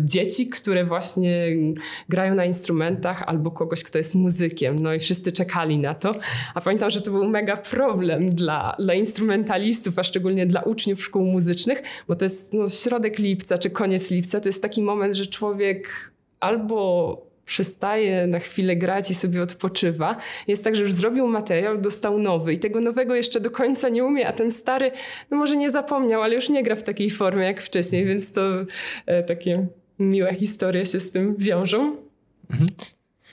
dzieci, 0.00 0.46
które 0.48 0.84
właśnie 0.84 1.46
grają 2.08 2.34
na 2.34 2.44
instrumentach 2.44 3.22
albo 3.26 3.50
kogoś, 3.50 3.82
kto 3.82 3.98
jest 3.98 4.14
muzykiem. 4.14 4.76
No 4.78 4.94
i 4.94 4.98
wszyscy 4.98 5.32
czekali 5.36 5.78
na 5.78 5.94
to. 5.94 6.10
A 6.54 6.60
pamiętam, 6.60 6.90
że 6.90 7.02
to 7.02 7.10
był 7.10 7.28
mega 7.28 7.56
problem 7.56 8.30
dla, 8.30 8.76
dla 8.78 8.94
instrumentalistów, 8.94 9.98
a 9.98 10.02
szczególnie 10.02 10.46
dla 10.46 10.62
uczniów 10.62 11.02
szkół 11.02 11.24
muzycznych, 11.24 11.82
bo 12.08 12.16
to 12.16 12.24
jest 12.24 12.52
no, 12.52 12.68
środek 12.68 13.18
lipca 13.18 13.58
czy 13.58 13.70
koniec 13.70 14.10
lipca. 14.10 14.40
To 14.40 14.48
jest 14.48 14.62
taki 14.62 14.82
moment, 14.82 15.14
że 15.14 15.26
człowiek 15.26 16.12
albo 16.40 17.26
przestaje 17.46 18.26
na 18.26 18.38
chwilę 18.38 18.76
grać 18.76 19.10
i 19.10 19.14
sobie 19.14 19.42
odpoczywa. 19.42 20.16
Jest 20.46 20.64
tak, 20.64 20.76
że 20.76 20.82
już 20.82 20.92
zrobił 20.92 21.26
materiał, 21.26 21.78
dostał 21.78 22.18
nowy 22.18 22.52
i 22.52 22.58
tego 22.58 22.80
nowego 22.80 23.14
jeszcze 23.14 23.40
do 23.40 23.50
końca 23.50 23.88
nie 23.88 24.04
umie, 24.04 24.28
a 24.28 24.32
ten 24.32 24.50
stary, 24.50 24.90
no 25.30 25.36
może 25.36 25.56
nie 25.56 25.70
zapomniał, 25.70 26.22
ale 26.22 26.34
już 26.34 26.48
nie 26.48 26.62
gra 26.62 26.76
w 26.76 26.82
takiej 26.82 27.10
formie 27.10 27.44
jak 27.44 27.62
wcześniej, 27.62 28.04
więc 28.04 28.32
to 28.32 28.40
e, 29.06 29.22
takie 29.22 29.66
miłe 29.98 30.34
historie 30.34 30.86
się 30.86 31.00
z 31.00 31.10
tym 31.10 31.36
wiążą. 31.36 31.96
Mhm. 32.50 32.68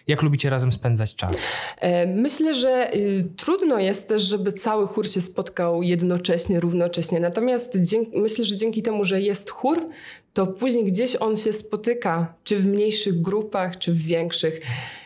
Jak 0.07 0.21
lubicie 0.21 0.49
razem 0.49 0.71
spędzać 0.71 1.15
czas? 1.15 1.35
E, 1.79 2.07
myślę, 2.07 2.53
że 2.53 2.95
y, 2.95 3.23
trudno 3.37 3.79
jest 3.79 4.09
też, 4.09 4.21
żeby 4.21 4.53
cały 4.53 4.87
chór 4.87 5.07
się 5.07 5.21
spotkał 5.21 5.83
jednocześnie, 5.83 6.59
równocześnie. 6.59 7.19
Natomiast 7.19 7.77
myślę, 8.15 8.45
że 8.45 8.55
dzięki 8.55 8.81
temu, 8.81 9.03
że 9.03 9.21
jest 9.21 9.49
chór, 9.49 9.89
to 10.33 10.47
później 10.47 10.85
gdzieś 10.85 11.15
on 11.15 11.35
się 11.35 11.53
spotyka, 11.53 12.33
czy 12.43 12.57
w 12.57 12.65
mniejszych 12.65 13.21
grupach, 13.21 13.77
czy 13.77 13.93
w 13.93 13.97
większych. 13.97 14.61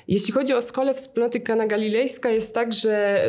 Jeśli 0.08 0.34
chodzi 0.34 0.54
o 0.54 0.62
skolę 0.62 0.94
wspólnoty 0.94 1.40
Kana 1.40 1.68
Galilejska, 1.68 2.30
jest 2.30 2.54
tak, 2.54 2.74
że 2.74 3.24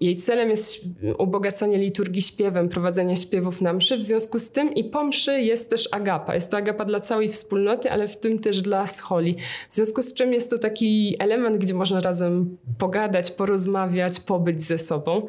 jej 0.00 0.16
celem 0.16 0.50
jest 0.50 0.84
ubogacanie 1.18 1.78
liturgii 1.78 2.22
śpiewem, 2.22 2.68
prowadzenie 2.68 3.16
śpiewów 3.16 3.60
na 3.60 3.72
mszy. 3.72 3.96
W 3.96 4.02
związku 4.02 4.38
z 4.38 4.50
tym 4.50 4.74
i 4.74 4.84
po 4.84 5.04
mszy 5.04 5.42
jest 5.42 5.70
też 5.70 5.88
agapa. 5.92 6.34
Jest 6.34 6.50
to 6.50 6.56
agapa 6.56 6.84
dla 6.84 7.00
całej 7.00 7.28
wspólnoty, 7.28 7.90
ale 7.90 8.08
w 8.08 8.16
tym 8.16 8.38
też 8.38 8.62
dla 8.62 8.86
scholi. 8.86 9.36
W 9.68 9.74
związku 9.74 10.02
z 10.02 10.14
czym 10.14 10.32
jest 10.32 10.50
to 10.50 10.58
taki 10.58 11.16
element, 11.18 11.56
gdzie 11.56 11.74
można 11.74 12.00
razem 12.00 12.56
pogadać, 12.78 13.30
porozmawiać, 13.30 14.20
pobyć 14.20 14.62
ze 14.62 14.78
sobą. 14.78 15.26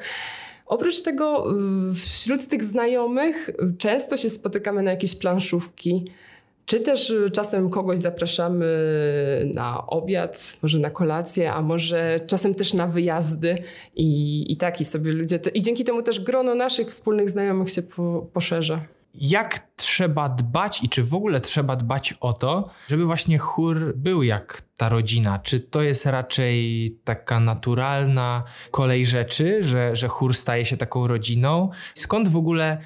Oprócz 0.67 1.01
tego 1.01 1.45
y, 1.89 1.93
wśród 1.93 2.47
tych 2.47 2.63
znajomych 2.63 3.49
często 3.77 4.17
się 4.17 4.29
spotykamy 4.29 4.83
na 4.83 4.91
jakieś 4.91 5.15
planszówki, 5.15 6.11
czy 6.65 6.79
też 6.79 7.09
y, 7.09 7.29
czasem 7.29 7.69
kogoś 7.69 7.97
zapraszamy 7.97 8.65
na 9.55 9.87
obiad, 9.87 10.57
może 10.63 10.79
na 10.79 10.89
kolację, 10.89 11.53
a 11.53 11.61
może 11.61 12.19
czasem 12.27 12.55
też 12.55 12.73
na 12.73 12.87
wyjazdy 12.87 13.57
i, 13.95 14.45
i 14.51 14.57
taki 14.57 14.85
sobie 14.85 15.11
ludzie. 15.11 15.39
Te, 15.39 15.49
I 15.49 15.61
dzięki 15.61 15.83
temu 15.83 16.01
też 16.01 16.19
grono 16.19 16.55
naszych 16.55 16.87
wspólnych 16.87 17.29
znajomych 17.29 17.69
się 17.69 17.81
po, 17.81 18.27
poszerza 18.33 18.96
jak 19.17 19.67
trzeba 19.75 20.29
dbać 20.29 20.83
i 20.83 20.89
czy 20.89 21.03
w 21.03 21.15
ogóle 21.15 21.41
trzeba 21.41 21.75
dbać 21.75 22.13
o 22.19 22.33
to, 22.33 22.69
żeby 22.87 23.05
właśnie 23.05 23.37
chór 23.37 23.93
był 23.95 24.23
jak 24.23 24.61
ta 24.77 24.89
rodzina? 24.89 25.39
Czy 25.39 25.59
to 25.59 25.81
jest 25.81 26.05
raczej 26.05 26.89
taka 27.03 27.39
naturalna 27.39 28.43
kolej 28.71 29.05
rzeczy, 29.05 29.63
że, 29.63 29.95
że 29.95 30.07
chór 30.07 30.33
staje 30.33 30.65
się 30.65 30.77
taką 30.77 31.07
rodziną? 31.07 31.69
Skąd 31.93 32.27
w 32.27 32.37
ogóle 32.37 32.77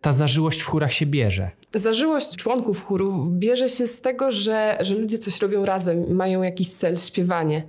ta 0.00 0.12
zażyłość 0.12 0.60
w 0.60 0.66
chórach 0.66 0.92
się 0.92 1.06
bierze? 1.06 1.50
Zażyłość 1.74 2.36
członków 2.36 2.84
chóru 2.84 3.26
bierze 3.30 3.68
się 3.68 3.86
z 3.86 4.00
tego, 4.00 4.30
że, 4.30 4.78
że 4.80 4.94
ludzie 4.94 5.18
coś 5.18 5.42
robią 5.42 5.64
razem, 5.64 6.14
mają 6.14 6.42
jakiś 6.42 6.70
cel, 6.70 6.96
śpiewanie. 6.96 7.62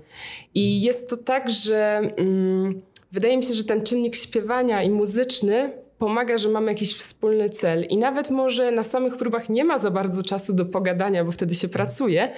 I 0.53 0.81
jest 0.81 1.09
to 1.09 1.17
tak, 1.17 1.49
że 1.49 2.01
mm, 2.17 2.81
wydaje 3.11 3.37
mi 3.37 3.43
się, 3.43 3.53
że 3.53 3.63
ten 3.63 3.83
czynnik 3.83 4.15
śpiewania 4.15 4.83
i 4.83 4.89
muzyczny 4.89 5.84
pomaga, 5.97 6.37
że 6.37 6.49
mamy 6.49 6.71
jakiś 6.71 6.97
wspólny 6.97 7.49
cel. 7.49 7.85
I 7.89 7.97
nawet 7.97 8.29
może 8.29 8.71
na 8.71 8.83
samych 8.83 9.17
próbach 9.17 9.49
nie 9.49 9.65
ma 9.65 9.77
za 9.77 9.91
bardzo 9.91 10.23
czasu 10.23 10.53
do 10.53 10.65
pogadania, 10.65 11.25
bo 11.25 11.31
wtedy 11.31 11.55
się 11.55 11.67
pracuje, 11.67 12.33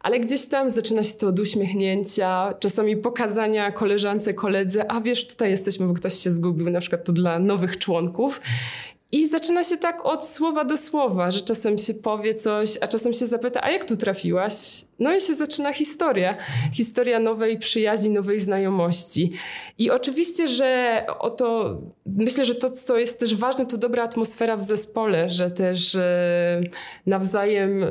ale 0.00 0.20
gdzieś 0.20 0.46
tam 0.46 0.70
zaczyna 0.70 1.02
się 1.02 1.14
to 1.14 1.28
od 1.28 1.38
uśmiechnięcia, 1.38 2.54
czasami 2.60 2.96
pokazania 2.96 3.72
koleżance, 3.72 4.34
koledze, 4.34 4.90
a 4.90 5.00
wiesz, 5.00 5.26
tutaj 5.26 5.50
jesteśmy, 5.50 5.86
bo 5.86 5.94
ktoś 5.94 6.14
się 6.14 6.30
zgubił, 6.30 6.70
na 6.70 6.80
przykład 6.80 7.04
to 7.04 7.12
dla 7.12 7.38
nowych 7.38 7.78
członków 7.78 8.40
i 9.12 9.28
zaczyna 9.28 9.64
się 9.64 9.76
tak 9.76 10.06
od 10.06 10.24
słowa 10.24 10.64
do 10.64 10.76
słowa, 10.76 11.30
że 11.30 11.40
czasem 11.40 11.78
się 11.78 11.94
powie 11.94 12.34
coś, 12.34 12.78
a 12.80 12.86
czasem 12.86 13.12
się 13.12 13.26
zapyta, 13.26 13.62
a 13.62 13.70
jak 13.70 13.84
tu 13.84 13.96
trafiłaś? 13.96 14.84
No 14.98 15.16
i 15.16 15.20
się 15.20 15.34
zaczyna 15.34 15.72
historia. 15.72 16.36
Historia 16.72 17.18
nowej 17.18 17.58
przyjaźni, 17.58 18.10
nowej 18.10 18.40
znajomości. 18.40 19.32
I 19.78 19.90
oczywiście, 19.90 20.48
że 20.48 21.02
oto, 21.18 21.78
myślę, 22.06 22.44
że 22.44 22.54
to, 22.54 22.70
co 22.70 22.98
jest 22.98 23.20
też 23.20 23.34
ważne, 23.34 23.66
to 23.66 23.76
dobra 23.76 24.04
atmosfera 24.04 24.56
w 24.56 24.62
zespole, 24.62 25.28
że 25.28 25.50
też 25.50 25.94
e, 25.94 26.60
nawzajem 27.06 27.82
e, 27.82 27.88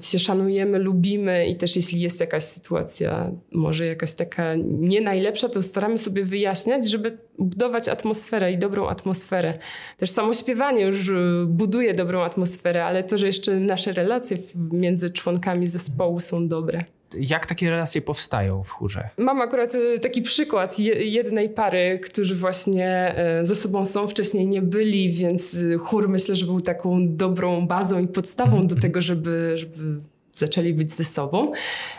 się 0.00 0.18
szanujemy, 0.18 0.78
lubimy 0.78 1.48
i 1.48 1.56
też 1.56 1.76
jeśli 1.76 2.00
jest 2.00 2.20
jakaś 2.20 2.44
sytuacja, 2.44 3.30
może 3.52 3.86
jakaś 3.86 4.14
taka 4.14 4.54
nie 4.64 5.00
najlepsza, 5.00 5.48
to 5.48 5.62
staramy 5.62 5.98
sobie 5.98 6.24
wyjaśniać, 6.24 6.90
żeby 6.90 7.18
budować 7.38 7.88
atmosferę 7.88 8.52
i 8.52 8.58
dobrą 8.58 8.88
atmosferę. 8.88 9.58
Też 9.96 10.10
samo 10.10 10.34
śpiewanie 10.34 10.84
już 10.84 11.08
y, 11.08 11.14
buduje 11.46 11.94
dobrą 11.94 12.22
atmosferę, 12.22 12.84
ale 12.84 13.04
to, 13.04 13.18
że 13.18 13.26
jeszcze 13.26 13.56
nasze 13.56 13.92
relacje 13.92 14.36
między 14.72 15.10
członkami 15.10 15.66
zespołu 15.66 16.20
są 16.20 16.48
dobre. 16.48 16.84
Jak 17.20 17.46
takie 17.46 17.70
relacje 17.70 18.02
powstają 18.02 18.62
w 18.62 18.70
chórze? 18.70 19.08
Mam 19.18 19.40
akurat 19.40 19.74
y, 19.74 19.98
taki 19.98 20.22
przykład 20.22 20.78
jednej 20.98 21.50
pary, 21.50 22.00
którzy 22.04 22.34
właśnie 22.34 23.14
y, 23.42 23.46
ze 23.46 23.54
sobą 23.54 23.86
są, 23.86 24.08
wcześniej 24.08 24.46
nie 24.46 24.62
byli, 24.62 25.12
więc 25.12 25.56
chór 25.80 26.08
myślę, 26.08 26.36
że 26.36 26.46
był 26.46 26.60
taką 26.60 27.16
dobrą 27.16 27.66
bazą 27.66 28.00
i 28.00 28.08
podstawą 28.08 28.66
do 28.66 28.74
tego, 28.84 29.02
żeby, 29.02 29.52
żeby 29.54 30.00
zaczęli 30.32 30.74
być 30.74 30.90
ze 30.90 31.04
sobą. 31.04 31.52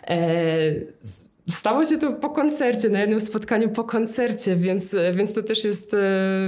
E, 0.08 0.20
Stało 1.50 1.86
się 1.86 1.98
to 1.98 2.12
po 2.12 2.30
koncercie, 2.30 2.90
na 2.90 3.02
jednym 3.02 3.22
spotkaniu 3.22 3.70
po 3.70 3.84
koncercie, 3.84 4.56
więc, 4.56 4.96
więc 5.14 5.34
to 5.34 5.44
też 5.44 5.64
jest, 5.64 5.94
e, 5.94 5.98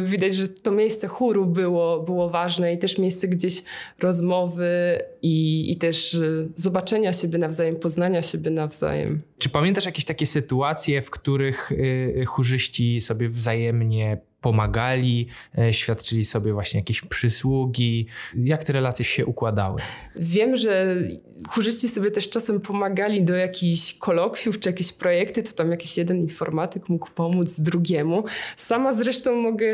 widać, 0.06 0.36
że 0.36 0.48
to 0.48 0.72
miejsce 0.72 1.08
chóru 1.08 1.46
było, 1.46 2.00
było 2.04 2.30
ważne 2.30 2.74
i 2.74 2.78
też 2.78 2.98
miejsce 2.98 3.28
gdzieś 3.28 3.64
rozmowy 4.00 5.02
i, 5.22 5.66
i 5.72 5.78
też 5.78 6.16
e, 6.16 6.20
zobaczenia 6.56 7.14
siebie 7.14 7.38
nawzajem, 7.38 7.76
poznania 7.76 8.22
siebie 8.22 8.52
nawzajem. 8.52 9.22
Czy 9.38 9.50
pamiętasz 9.50 9.86
jakieś 9.86 10.06
takie 10.06 10.26
sytuacje, 10.26 11.02
w 11.02 11.10
których 11.10 11.72
e, 11.72 12.26
chórzyści 12.26 13.00
sobie 13.00 13.30
wzajemnie 13.30 14.22
pomagali, 14.42 15.28
e, 15.58 15.74
świadczyli 15.74 16.26
sobie 16.26 16.54
właśnie 16.54 16.80
jakieś 16.80 17.02
przysługi. 17.02 18.08
Jak 18.44 18.64
te 18.64 18.74
relacje 18.74 19.06
się 19.06 19.26
układały? 19.26 19.82
Wiem, 20.16 20.58
że 20.58 20.96
chórzyści 21.50 21.90
sobie 21.90 22.12
też 22.12 22.30
czasem 22.30 22.62
pomagali 22.62 23.24
do 23.24 23.36
jakichś 23.36 23.94
kolokwiów 23.94 24.60
czy 24.60 24.70
jakieś 24.70 24.94
projekty, 24.94 25.44
to 25.44 25.52
tam 25.52 25.72
jakiś 25.72 25.98
jeden 25.98 26.22
informatyk 26.22 26.90
mógł 26.90 27.12
pomóc 27.12 27.60
drugiemu. 27.60 28.24
Sama 28.58 28.94
zresztą 28.94 29.36
mogę 29.36 29.66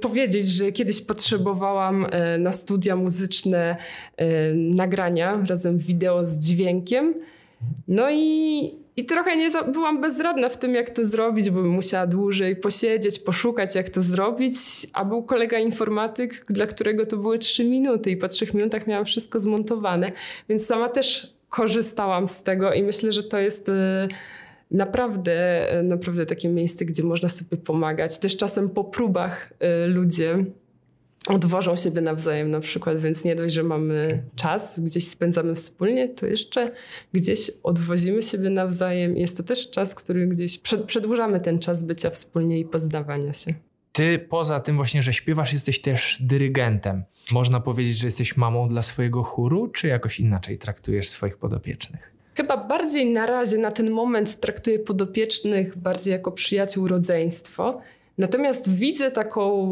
powiedzieć, 0.00 0.46
że 0.46 0.72
kiedyś 0.72 1.02
potrzebowałam 1.02 2.06
e, 2.10 2.38
na 2.38 2.52
studia 2.52 2.96
muzyczne 2.96 3.76
e, 4.16 4.26
nagrania 4.54 5.44
razem 5.48 5.78
wideo 5.78 6.24
z 6.24 6.38
dźwiękiem. 6.38 7.14
No 7.88 8.10
i 8.10 8.85
i 8.96 9.04
trochę 9.04 9.36
nie 9.36 9.50
byłam 9.72 10.00
bezradna 10.00 10.48
w 10.48 10.58
tym, 10.58 10.74
jak 10.74 10.90
to 10.90 11.04
zrobić, 11.04 11.50
bo 11.50 11.62
musiała 11.62 12.06
dłużej 12.06 12.56
posiedzieć, 12.56 13.18
poszukać, 13.18 13.74
jak 13.74 13.90
to 13.90 14.02
zrobić. 14.02 14.54
A 14.92 15.04
był 15.04 15.22
kolega 15.22 15.58
informatyk, 15.58 16.44
dla 16.48 16.66
którego 16.66 17.06
to 17.06 17.16
były 17.16 17.38
trzy 17.38 17.64
minuty, 17.64 18.10
i 18.10 18.16
po 18.16 18.28
trzech 18.28 18.54
minutach 18.54 18.86
miałam 18.86 19.04
wszystko 19.04 19.40
zmontowane. 19.40 20.12
Więc 20.48 20.66
sama 20.66 20.88
też 20.88 21.34
korzystałam 21.48 22.28
z 22.28 22.42
tego 22.42 22.72
i 22.72 22.82
myślę, 22.82 23.12
że 23.12 23.22
to 23.22 23.38
jest 23.38 23.68
e, 23.68 24.08
naprawdę, 24.70 25.32
e, 25.70 25.82
naprawdę 25.82 26.26
takie 26.26 26.48
miejsce, 26.48 26.84
gdzie 26.84 27.02
można 27.02 27.28
sobie 27.28 27.56
pomagać. 27.56 28.18
Też 28.18 28.36
czasem 28.36 28.70
po 28.70 28.84
próbach 28.84 29.52
e, 29.60 29.86
ludzie 29.86 30.44
odwożą 31.26 31.76
siebie 31.76 32.00
nawzajem 32.00 32.50
na 32.50 32.60
przykład, 32.60 33.00
więc 33.00 33.24
nie 33.24 33.34
dość, 33.34 33.54
że 33.54 33.62
mamy 33.62 34.22
czas, 34.36 34.80
gdzieś 34.80 35.08
spędzamy 35.08 35.54
wspólnie, 35.54 36.08
to 36.08 36.26
jeszcze 36.26 36.72
gdzieś 37.12 37.50
odwozimy 37.62 38.22
siebie 38.22 38.50
nawzajem. 38.50 39.16
Jest 39.16 39.36
to 39.36 39.42
też 39.42 39.70
czas, 39.70 39.94
który 39.94 40.26
gdzieś 40.26 40.58
przed, 40.58 40.84
przedłużamy 40.84 41.40
ten 41.40 41.58
czas 41.58 41.82
bycia 41.82 42.10
wspólnie 42.10 42.58
i 42.58 42.64
poznawania 42.64 43.32
się. 43.32 43.54
Ty 43.92 44.18
poza 44.18 44.60
tym 44.60 44.76
właśnie, 44.76 45.02
że 45.02 45.12
śpiewasz, 45.12 45.52
jesteś 45.52 45.80
też 45.80 46.18
dyrygentem. 46.20 47.04
Można 47.32 47.60
powiedzieć, 47.60 47.98
że 47.98 48.06
jesteś 48.06 48.36
mamą 48.36 48.68
dla 48.68 48.82
swojego 48.82 49.22
chóru, 49.22 49.68
czy 49.68 49.88
jakoś 49.88 50.20
inaczej 50.20 50.58
traktujesz 50.58 51.08
swoich 51.08 51.36
podopiecznych? 51.36 52.16
Chyba 52.36 52.56
bardziej 52.56 53.12
na 53.12 53.26
razie, 53.26 53.58
na 53.58 53.72
ten 53.72 53.90
moment 53.90 54.40
traktuję 54.40 54.78
podopiecznych 54.78 55.78
bardziej 55.78 56.12
jako 56.12 56.32
przyjaciół 56.32 56.88
rodzeństwo. 56.88 57.80
Natomiast 58.18 58.76
widzę 58.76 59.10
taką 59.10 59.66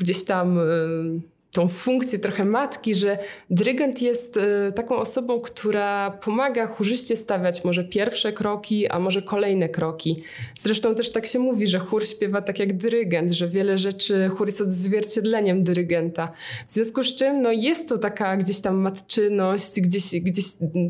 gdzieś 0.00 0.24
tam 0.24 0.58
y, 0.58 1.20
tą 1.52 1.68
funkcję 1.68 2.18
trochę 2.18 2.44
matki, 2.44 2.94
że 2.94 3.18
dyrygent 3.50 4.02
jest 4.02 4.36
y, 4.36 4.72
taką 4.74 4.96
osobą, 4.96 5.40
która 5.40 6.10
pomaga 6.10 6.66
chórzyście 6.66 7.16
stawiać 7.16 7.64
może 7.64 7.84
pierwsze 7.84 8.32
kroki, 8.32 8.88
a 8.88 8.98
może 8.98 9.22
kolejne 9.22 9.68
kroki. 9.68 10.22
Zresztą 10.54 10.94
też 10.94 11.12
tak 11.12 11.26
się 11.26 11.38
mówi, 11.38 11.66
że 11.66 11.78
chór 11.78 12.06
śpiewa 12.06 12.42
tak 12.42 12.58
jak 12.58 12.76
dyrygent, 12.76 13.32
że 13.32 13.48
wiele 13.48 13.78
rzeczy, 13.78 14.30
chór 14.36 14.46
jest 14.46 14.60
odzwierciedleniem 14.60 15.64
dyrygenta. 15.64 16.32
W 16.66 16.70
związku 16.70 17.04
z 17.04 17.14
czym 17.14 17.42
no, 17.42 17.52
jest 17.52 17.88
to 17.88 17.98
taka 17.98 18.36
gdzieś 18.36 18.60
tam 18.60 18.76
matczyność, 18.76 19.80
gdzieś, 19.80 20.20
gdzieś 20.20 20.44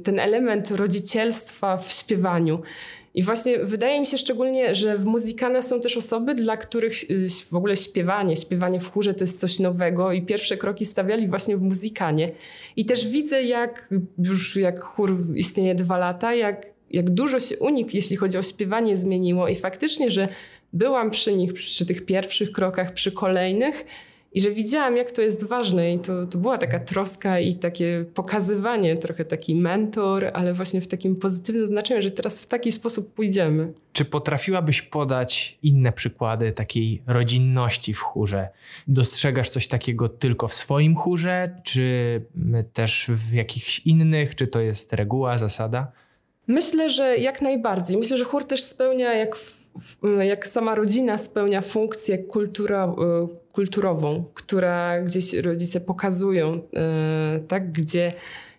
ten 0.04 0.18
element 0.18 0.70
rodzicielstwa 0.70 1.76
w 1.76 1.92
śpiewaniu. 1.92 2.62
I 3.14 3.22
właśnie 3.22 3.58
wydaje 3.58 4.00
mi 4.00 4.06
się 4.06 4.18
szczególnie, 4.18 4.74
że 4.74 4.98
w 4.98 5.04
muzykana 5.04 5.62
są 5.62 5.80
też 5.80 5.96
osoby, 5.96 6.34
dla 6.34 6.56
których 6.56 7.10
y, 7.10 7.26
w 7.50 7.54
ogóle 7.54 7.76
śpiewanie, 7.76 8.36
śpiewanie 8.36 8.80
w 8.80 8.92
chórze 8.92 9.14
to 9.14 9.24
jest 9.24 9.40
coś 9.40 9.58
nowego 9.58 10.12
i 10.12 10.22
pierwsze 10.22 10.56
kroki 10.56 10.84
stawiali 10.84 11.28
właśnie 11.28 11.56
w 11.56 11.62
muzykanie. 11.62 12.32
I 12.76 12.84
też 12.84 13.08
widzę, 13.08 13.42
jak 13.42 13.88
już 14.18 14.56
jak 14.56 14.80
chór 14.80 15.26
istnieje 15.34 15.74
dwa 15.74 15.98
lata, 15.98 16.34
jak, 16.34 16.66
jak 16.90 17.10
dużo 17.10 17.40
się 17.40 17.58
u 17.58 17.68
nich, 17.70 17.94
jeśli 17.94 18.16
chodzi 18.16 18.38
o 18.38 18.42
śpiewanie, 18.42 18.96
zmieniło 18.96 19.48
i 19.48 19.56
faktycznie, 19.56 20.10
że 20.10 20.28
byłam 20.72 21.10
przy 21.10 21.32
nich 21.32 21.52
przy 21.52 21.86
tych 21.86 22.04
pierwszych 22.06 22.52
krokach, 22.52 22.92
przy 22.92 23.12
kolejnych, 23.12 23.84
i 24.32 24.40
że 24.40 24.50
widziałam, 24.50 24.96
jak 24.96 25.10
to 25.10 25.22
jest 25.22 25.44
ważne, 25.44 25.94
i 25.94 25.98
to, 25.98 26.26
to 26.26 26.38
była 26.38 26.58
taka 26.58 26.80
troska 26.80 27.40
i 27.40 27.54
takie 27.54 28.04
pokazywanie, 28.14 28.96
trochę 28.96 29.24
taki 29.24 29.54
mentor, 29.54 30.30
ale 30.32 30.52
właśnie 30.52 30.80
w 30.80 30.86
takim 30.86 31.16
pozytywnym 31.16 31.66
znaczeniu, 31.66 32.02
że 32.02 32.10
teraz 32.10 32.40
w 32.40 32.46
taki 32.46 32.72
sposób 32.72 33.14
pójdziemy. 33.14 33.72
Czy 33.92 34.04
potrafiłabyś 34.04 34.82
podać 34.82 35.58
inne 35.62 35.92
przykłady 35.92 36.52
takiej 36.52 37.02
rodzinności 37.06 37.94
w 37.94 38.00
chórze? 38.00 38.48
Dostrzegasz 38.88 39.50
coś 39.50 39.68
takiego 39.68 40.08
tylko 40.08 40.48
w 40.48 40.54
swoim 40.54 40.94
chórze, 40.96 41.56
czy 41.64 42.22
też 42.72 43.06
w 43.08 43.32
jakichś 43.32 43.78
innych? 43.78 44.34
Czy 44.34 44.46
to 44.46 44.60
jest 44.60 44.92
reguła, 44.92 45.38
zasada? 45.38 45.92
Myślę, 46.50 46.90
że 46.90 47.16
jak 47.16 47.42
najbardziej. 47.42 47.98
Myślę, 47.98 48.18
że 48.18 48.24
chór 48.24 48.44
też 48.44 48.62
spełnia, 48.62 49.14
jak, 49.14 49.36
jak 50.20 50.46
sama 50.46 50.74
rodzina 50.74 51.18
spełnia 51.18 51.60
funkcję 51.60 52.18
kultura, 52.18 52.84
e, 52.84 53.28
kulturową, 53.52 54.24
która 54.34 55.00
gdzieś 55.02 55.34
rodzice 55.34 55.80
pokazują, 55.80 56.60
e, 56.76 57.40
tak, 57.48 57.72
gdzie 57.72 58.12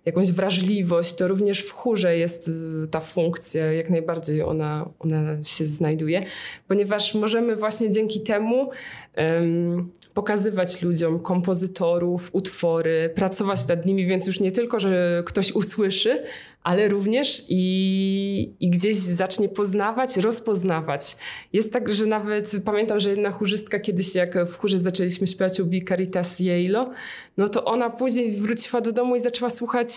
jakąś 0.05 0.31
wrażliwość, 0.31 1.13
to 1.13 1.27
również 1.27 1.61
w 1.61 1.71
chórze 1.71 2.17
jest 2.17 2.47
y, 2.47 2.87
ta 2.91 2.99
funkcja, 2.99 3.73
jak 3.73 3.89
najbardziej 3.89 4.41
ona, 4.43 4.89
ona 4.99 5.43
się 5.43 5.67
znajduje, 5.67 6.25
ponieważ 6.67 7.15
możemy 7.15 7.55
właśnie 7.55 7.89
dzięki 7.89 8.21
temu 8.21 8.69
um, 9.17 9.91
pokazywać 10.13 10.81
ludziom 10.81 11.19
kompozytorów, 11.19 12.29
utwory, 12.33 13.11
pracować 13.15 13.67
nad 13.67 13.85
nimi, 13.85 14.05
więc 14.05 14.27
już 14.27 14.39
nie 14.39 14.51
tylko, 14.51 14.79
że 14.79 15.23
ktoś 15.25 15.51
usłyszy, 15.51 16.23
ale 16.63 16.87
również 16.87 17.43
i, 17.49 18.53
i 18.59 18.69
gdzieś 18.69 18.95
zacznie 18.95 19.49
poznawać, 19.49 20.17
rozpoznawać. 20.17 21.17
Jest 21.53 21.73
tak, 21.73 21.89
że 21.89 22.05
nawet 22.05 22.51
pamiętam, 22.65 22.99
że 22.99 23.09
jedna 23.09 23.31
chórzystka 23.31 23.79
kiedyś, 23.79 24.15
jak 24.15 24.45
w 24.47 24.57
chórze 24.57 24.79
zaczęliśmy 24.79 25.27
śpiewać 25.27 25.59
u 25.59 25.65
Caritas 25.87 26.39
Yale, 26.39 26.91
no 27.37 27.47
to 27.47 27.65
ona 27.65 27.89
później 27.89 28.31
wróciła 28.31 28.81
do 28.81 28.91
domu 28.91 29.15
i 29.15 29.19
zaczęła 29.19 29.49
słuchać 29.49 29.89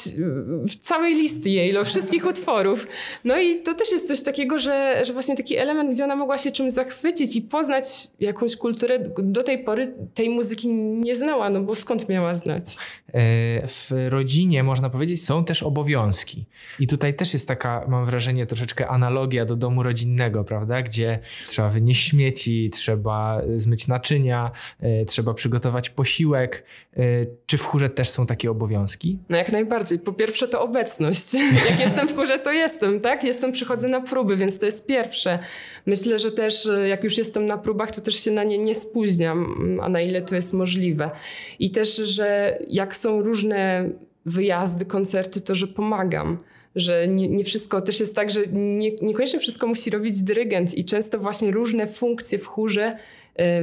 y, 0.74 0.78
całej 0.80 1.14
listy 1.14 1.50
Yale, 1.50 1.84
wszystkich 1.84 2.26
utworów. 2.26 2.86
No 3.24 3.40
i 3.40 3.62
to 3.62 3.74
też 3.74 3.92
jest 3.92 4.08
coś 4.08 4.22
takiego, 4.22 4.58
że, 4.58 5.02
że 5.06 5.12
właśnie 5.12 5.36
taki 5.36 5.56
element, 5.56 5.94
gdzie 5.94 6.04
ona 6.04 6.16
mogła 6.16 6.38
się 6.38 6.52
czymś 6.52 6.72
zachwycić 6.72 7.36
i 7.36 7.42
poznać 7.42 7.84
jakąś 8.20 8.56
kulturę. 8.56 8.98
Do 9.18 9.42
tej 9.42 9.64
pory 9.64 9.94
tej 10.14 10.30
muzyki 10.30 10.68
nie 10.74 11.14
znała, 11.14 11.50
no 11.50 11.62
bo 11.62 11.74
skąd 11.74 12.08
miała 12.08 12.34
znać? 12.34 12.76
E, 13.08 13.68
w 13.68 13.90
rodzinie, 14.08 14.62
można 14.62 14.90
powiedzieć, 14.90 15.24
są 15.24 15.44
też 15.44 15.62
obowiązki. 15.62 16.46
I 16.80 16.86
tutaj 16.86 17.14
też 17.14 17.32
jest 17.32 17.48
taka, 17.48 17.84
mam 17.88 18.06
wrażenie, 18.06 18.46
troszeczkę 18.46 18.88
analogia 18.88 19.44
do 19.44 19.56
domu 19.56 19.82
rodzinnego, 19.82 20.44
prawda? 20.44 20.82
Gdzie 20.82 21.18
trzeba 21.46 21.68
wynieść 21.68 22.08
śmieci, 22.08 22.70
trzeba 22.70 23.42
zmyć 23.54 23.88
naczynia, 23.88 24.50
e, 24.80 25.04
trzeba 25.04 25.34
przygotować 25.34 25.90
posiłek. 25.90 26.64
E, 26.96 27.00
czy 27.46 27.58
w 27.58 27.64
chórze 27.64 27.90
też 27.90 28.08
są 28.08 28.26
takie 28.26 28.50
obowiązki? 28.50 29.18
No 29.28 29.36
jak 29.36 29.52
najbardziej. 29.52 29.98
Po 29.98 30.12
pierwsze 30.12 30.48
to 30.48 30.62
obecność. 30.62 31.34
jak 31.70 31.80
jestem 31.80 32.08
w 32.08 32.16
chórze, 32.16 32.38
to 32.38 32.52
jestem, 32.52 33.00
tak? 33.00 33.24
Jestem, 33.24 33.52
przychodzę 33.52 33.88
na 33.88 34.00
próby, 34.00 34.36
więc 34.36 34.58
to 34.58 34.66
jest 34.66 34.86
pierwsze. 34.86 35.38
Myślę, 35.86 36.18
że 36.18 36.30
też 36.30 36.68
jak 36.88 37.04
już 37.04 37.18
jestem 37.18 37.46
na 37.46 37.58
próbach, 37.58 37.90
to 37.90 38.00
też 38.00 38.14
się 38.24 38.30
na 38.30 38.44
nie 38.44 38.58
nie 38.58 38.74
spóźniam, 38.74 39.54
a 39.82 39.88
na 39.88 40.00
ile 40.00 40.22
to 40.22 40.34
jest 40.34 40.52
możliwe. 40.52 41.10
I 41.58 41.70
też, 41.70 41.96
że 41.96 42.58
jak 42.68 42.96
są 42.96 43.20
różne 43.20 43.90
wyjazdy, 44.26 44.84
koncerty, 44.84 45.40
to 45.40 45.54
że 45.54 45.66
pomagam. 45.66 46.38
Że 46.76 47.08
nie, 47.08 47.28
nie 47.28 47.44
wszystko 47.44 47.80
też 47.80 48.00
jest 48.00 48.16
tak, 48.16 48.30
że 48.30 48.46
nie, 48.52 48.90
niekoniecznie 49.02 49.40
wszystko 49.40 49.66
musi 49.66 49.90
robić 49.90 50.22
dyrygent 50.22 50.74
i 50.74 50.84
często 50.84 51.18
właśnie 51.18 51.50
różne 51.50 51.86
funkcje 51.86 52.38
w 52.38 52.46
chórze 52.46 52.96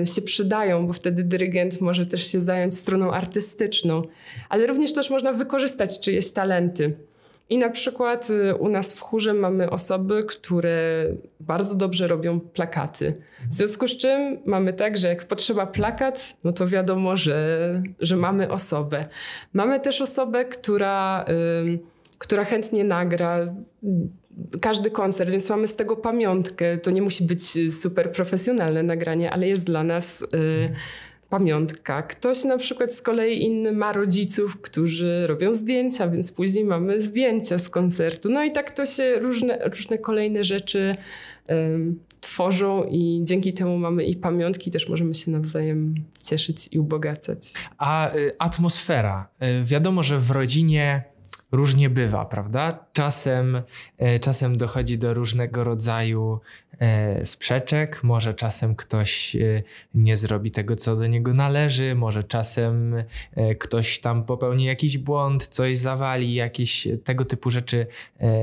y, 0.02 0.06
się 0.06 0.22
przydają, 0.22 0.88
bo 0.88 0.94
wtedy 0.94 1.24
dyrygent 1.24 1.82
może 1.82 2.06
też 2.06 2.32
się 2.32 2.42
zająć 2.42 2.74
stroną 2.74 3.12
artystyczną, 3.12 4.02
ale 4.50 4.66
również 4.66 4.94
też 4.94 5.10
można 5.10 5.34
wykorzystać 5.34 6.00
czyjeś 6.00 6.32
talenty. 6.32 6.94
I 7.52 7.58
na 7.58 7.70
przykład 7.70 8.30
y, 8.30 8.56
u 8.56 8.70
nas 8.70 8.94
w 8.94 9.02
chórze 9.02 9.34
mamy 9.34 9.70
osoby, 9.70 10.24
które 10.24 11.06
bardzo 11.40 11.76
dobrze 11.76 12.08
robią 12.08 12.40
plakaty. 12.40 13.14
W 13.50 13.54
związku 13.54 13.88
z 13.88 13.98
czym 13.98 14.38
mamy 14.46 14.74
tak, 14.74 14.98
że 14.98 15.08
jak 15.08 15.28
potrzeba 15.28 15.66
plakat, 15.66 16.38
no 16.44 16.52
to 16.54 16.68
wiadomo, 16.68 17.18
że, 17.18 17.84
że 18.00 18.18
mamy 18.18 18.52
osobę. 18.52 19.06
Mamy 19.54 19.80
też 19.80 20.02
osobę, 20.02 20.46
która, 20.46 21.26
y, 21.30 21.80
która 22.18 22.46
chętnie 22.46 22.84
nagra 22.84 23.56
każdy 24.62 24.92
koncert, 24.92 25.30
więc 25.30 25.50
mamy 25.50 25.68
z 25.68 25.76
tego 25.76 25.96
pamiątkę. 25.96 26.78
To 26.78 26.92
nie 26.92 27.02
musi 27.02 27.24
być 27.24 27.74
super 27.74 28.12
profesjonalne 28.12 28.84
nagranie, 28.84 29.32
ale 29.32 29.48
jest 29.48 29.66
dla 29.66 29.84
nas. 29.84 30.22
Y, 30.22 30.74
pamiątka. 31.32 32.02
Ktoś 32.02 32.44
na 32.44 32.58
przykład 32.58 32.94
z 32.94 33.02
kolei 33.02 33.44
inny 33.44 33.72
ma 33.72 33.94
rodziców, 33.94 34.62
którzy 34.62 35.28
robią 35.28 35.54
zdjęcia, 35.54 36.08
więc 36.08 36.32
później 36.32 36.66
mamy 36.66 37.02
zdjęcia 37.02 37.60
z 37.60 37.70
koncertu. 37.70 38.30
No 38.30 38.44
i 38.44 38.52
tak 38.52 38.72
to 38.72 38.86
się 38.86 39.16
różne, 39.20 39.60
różne 39.70 39.98
kolejne 39.98 40.44
rzeczy 40.44 40.96
um, 41.50 42.00
tworzą 42.22 42.84
i 42.84 43.22
dzięki 43.24 43.54
temu 43.54 43.78
mamy 43.78 44.06
i 44.06 44.16
pamiątki, 44.16 44.72
też 44.72 44.90
możemy 44.90 45.14
się 45.14 45.32
nawzajem 45.32 45.96
cieszyć 46.24 46.70
i 46.72 46.80
ubogacać. 46.80 47.54
A 47.78 48.16
y, 48.16 48.32
atmosfera. 48.40 49.28
Y, 49.62 49.66
wiadomo, 49.66 50.04
że 50.04 50.20
w 50.20 50.32
rodzinie 50.32 51.04
różnie 51.52 51.90
bywa, 51.90 52.26
prawda? 52.26 52.86
Czasem, 52.94 53.62
e, 53.98 54.20
czasem 54.20 54.58
dochodzi 54.58 54.98
do 54.98 55.14
różnego 55.14 55.64
rodzaju 55.64 56.40
e, 56.80 57.26
sprzeczek, 57.26 58.04
może 58.04 58.34
czasem 58.34 58.76
ktoś 58.76 59.36
e, 59.36 59.64
nie 59.94 60.18
zrobi 60.18 60.52
tego, 60.52 60.76
co 60.76 60.96
do 60.96 61.08
niego 61.08 61.34
należy, 61.34 61.96
może 61.96 62.24
czasem 62.24 62.96
ktoś 63.60 64.00
tam 64.00 64.24
popełni 64.24 64.66
jakiś 64.66 64.98
błąd, 64.98 65.48
coś 65.48 65.78
zawali, 65.78 66.34
jakieś 66.34 66.88
tego 67.04 67.26
typu 67.26 67.52
rzeczy 67.52 67.88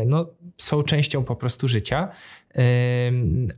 no, 0.07 0.27
są 0.57 0.83
częścią 0.83 1.25
po 1.25 1.37
prostu 1.37 1.69
życia. 1.69 2.09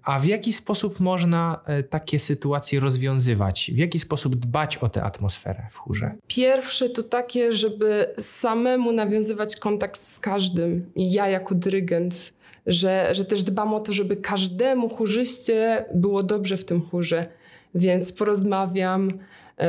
A 0.03 0.19
w 0.19 0.25
jaki 0.25 0.53
sposób 0.53 1.01
można 1.01 1.61
e, 1.67 1.83
takie 1.83 2.19
sytuacje 2.19 2.81
rozwiązywać? 2.81 3.71
W 3.75 3.79
jaki 3.79 3.99
sposób 3.99 4.37
dbać 4.37 4.77
o 4.77 4.89
tę 4.89 5.03
atmosferę 5.03 5.67
w 5.71 5.77
chórze? 5.77 6.15
Pierwsze 6.27 6.89
to 6.89 7.03
takie, 7.03 7.53
żeby 7.53 8.07
samemu 8.19 8.93
nawiązywać 8.93 9.57
kontakt 9.57 10.01
z 10.01 10.19
każdym. 10.19 10.93
ja 10.97 11.29
jako 11.29 11.55
dyrygent, 11.55 12.33
że, 12.67 13.09
że 13.13 13.25
też 13.25 13.43
dbam 13.43 13.75
o 13.75 13.81
to, 13.81 13.93
żeby 13.93 14.17
każdemu 14.17 14.89
chórzyście 14.89 15.85
było 15.95 16.23
dobrze 16.23 16.57
w 16.57 16.65
tym 16.65 16.83
chórze. 16.83 17.27
Więc 17.75 18.13
porozmawiam, 18.13 19.11
e, 19.59 19.69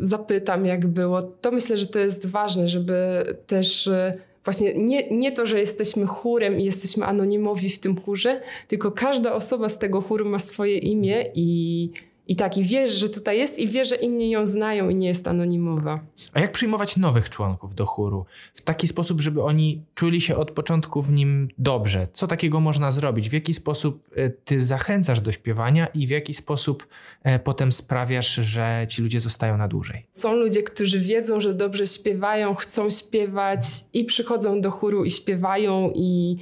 zapytam, 0.00 0.66
jak 0.66 0.86
było. 0.86 1.22
To 1.22 1.50
myślę, 1.50 1.76
że 1.76 1.86
to 1.86 1.98
jest 1.98 2.26
ważne, 2.26 2.68
żeby 2.68 3.24
też 3.46 3.86
e, 3.86 4.14
właśnie 4.44 4.74
nie, 4.74 5.10
nie 5.10 5.32
to, 5.32 5.46
że 5.46 5.58
jesteśmy 5.58 6.06
chórem 6.06 6.60
i 6.60 6.64
jesteśmy 6.64 7.06
anonimowi 7.06 7.70
w 7.70 7.78
tym 7.78 8.00
chórze, 8.00 8.42
tylko 8.68 8.92
każda 8.92 9.34
osoba 9.34 9.68
z 9.68 9.78
tego 9.78 10.00
chóru 10.00 10.28
ma 10.28 10.38
swoje 10.38 10.78
imię 10.78 11.24
i, 11.34 11.90
i 12.28 12.36
tak, 12.36 12.58
i 12.58 12.62
wie, 12.62 12.88
że 12.88 13.08
tutaj 13.08 13.38
jest 13.38 13.58
i 13.58 13.68
wie, 13.68 13.84
że 13.84 13.96
inni 13.96 14.30
ją 14.30 14.46
znają 14.46 14.88
i 14.88 14.94
nie 14.94 15.08
jest 15.08 15.28
anonimowa. 15.28 16.00
A 16.32 16.40
jak 16.40 16.52
przyjmować 16.52 16.96
nowych 16.96 17.30
członków 17.30 17.74
do 17.74 17.86
chóru? 17.86 18.24
W 18.54 18.62
taki 18.62 18.88
sposób, 18.88 19.20
żeby 19.20 19.42
oni 19.42 19.82
czuli 19.94 20.20
się 20.20 20.36
od 20.36 20.50
początku 20.50 21.02
w 21.02 21.12
nim 21.12 21.48
dobrze. 21.58 22.08
Co 22.12 22.26
takiego 22.26 22.60
można 22.60 22.90
zrobić? 22.90 23.30
W 23.30 23.32
jaki 23.32 23.54
sposób 23.54 24.08
e, 24.16 24.30
ty 24.30 24.60
zachęcasz 24.60 25.20
do 25.20 25.32
śpiewania 25.32 25.86
i 25.86 26.06
w 26.06 26.10
jaki 26.10 26.34
sposób 26.34 26.86
e, 27.22 27.38
potem 27.38 27.72
sprawiasz, 27.72 28.34
że 28.34 28.86
ci 28.88 29.02
ludzie 29.02 29.20
zostają 29.20 29.56
na 29.56 29.68
dłużej? 29.68 30.06
Są 30.12 30.34
ludzie, 30.34 30.62
którzy 30.62 31.00
wiedzą, 31.00 31.40
że 31.40 31.54
dobrze 31.54 31.86
śpiewają, 31.86 32.54
chcą 32.54 32.90
śpiewać 32.90 33.60
i 33.92 34.04
przychodzą 34.04 34.60
do 34.60 34.70
chóru 34.70 35.04
i 35.04 35.10
śpiewają 35.10 35.92
i 35.94 36.36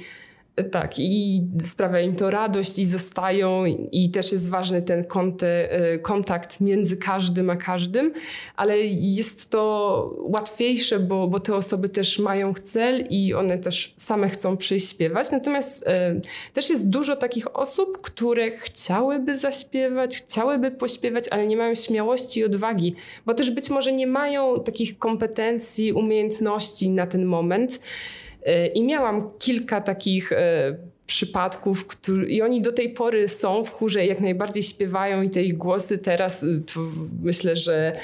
tak, 0.63 0.99
i 0.99 1.43
sprawia 1.61 2.01
im 2.01 2.15
to 2.15 2.29
radość 2.29 2.79
i 2.79 2.85
zostają, 2.85 3.65
i 3.91 4.09
też 4.09 4.31
jest 4.31 4.49
ważny 4.49 4.81
ten 4.81 5.05
e, 5.41 5.99
kontakt 5.99 6.61
między 6.61 6.97
każdym 6.97 7.49
a 7.49 7.55
każdym, 7.55 8.13
ale 8.55 8.77
jest 8.85 9.49
to 9.49 10.15
łatwiejsze, 10.19 10.99
bo, 10.99 11.27
bo 11.27 11.39
te 11.39 11.55
osoby 11.55 11.89
też 11.89 12.19
mają 12.19 12.53
cel 12.53 13.07
i 13.09 13.33
one 13.33 13.57
też 13.57 13.93
same 13.95 14.29
chcą 14.29 14.57
przyjść 14.57 14.89
śpiewać. 14.89 15.31
Natomiast 15.31 15.87
e, 15.87 16.21
też 16.53 16.69
jest 16.69 16.89
dużo 16.89 17.15
takich 17.15 17.55
osób, 17.55 18.01
które 18.01 18.51
chciałyby 18.51 19.37
zaśpiewać, 19.37 20.17
chciałyby 20.17 20.71
pośpiewać, 20.71 21.25
ale 21.31 21.47
nie 21.47 21.57
mają 21.57 21.75
śmiałości 21.75 22.39
i 22.39 22.43
odwagi, 22.43 22.95
bo 23.25 23.33
też 23.33 23.51
być 23.51 23.69
może 23.69 23.93
nie 23.93 24.07
mają 24.07 24.63
takich 24.63 24.97
kompetencji, 24.97 25.93
umiejętności 25.93 26.89
na 26.89 27.07
ten 27.07 27.25
moment. 27.25 27.79
E, 28.47 28.67
I 28.67 28.83
miałam 28.83 29.31
kilka 29.39 29.81
takich 29.81 30.31
e, 30.31 30.77
przypadków, 31.05 31.87
który, 31.87 32.29
i 32.29 32.41
oni 32.41 32.61
do 32.61 32.71
tej 32.71 32.89
pory 32.89 33.27
są 33.27 33.63
w 33.63 33.69
chórze 33.69 34.05
jak 34.05 34.19
najbardziej 34.19 34.63
śpiewają 34.63 35.21
i 35.21 35.29
te 35.29 35.43
ich 35.43 35.57
głosy 35.57 35.97
teraz 35.97 36.43
e, 36.43 36.47
myślę, 37.23 37.55
że 37.55 37.97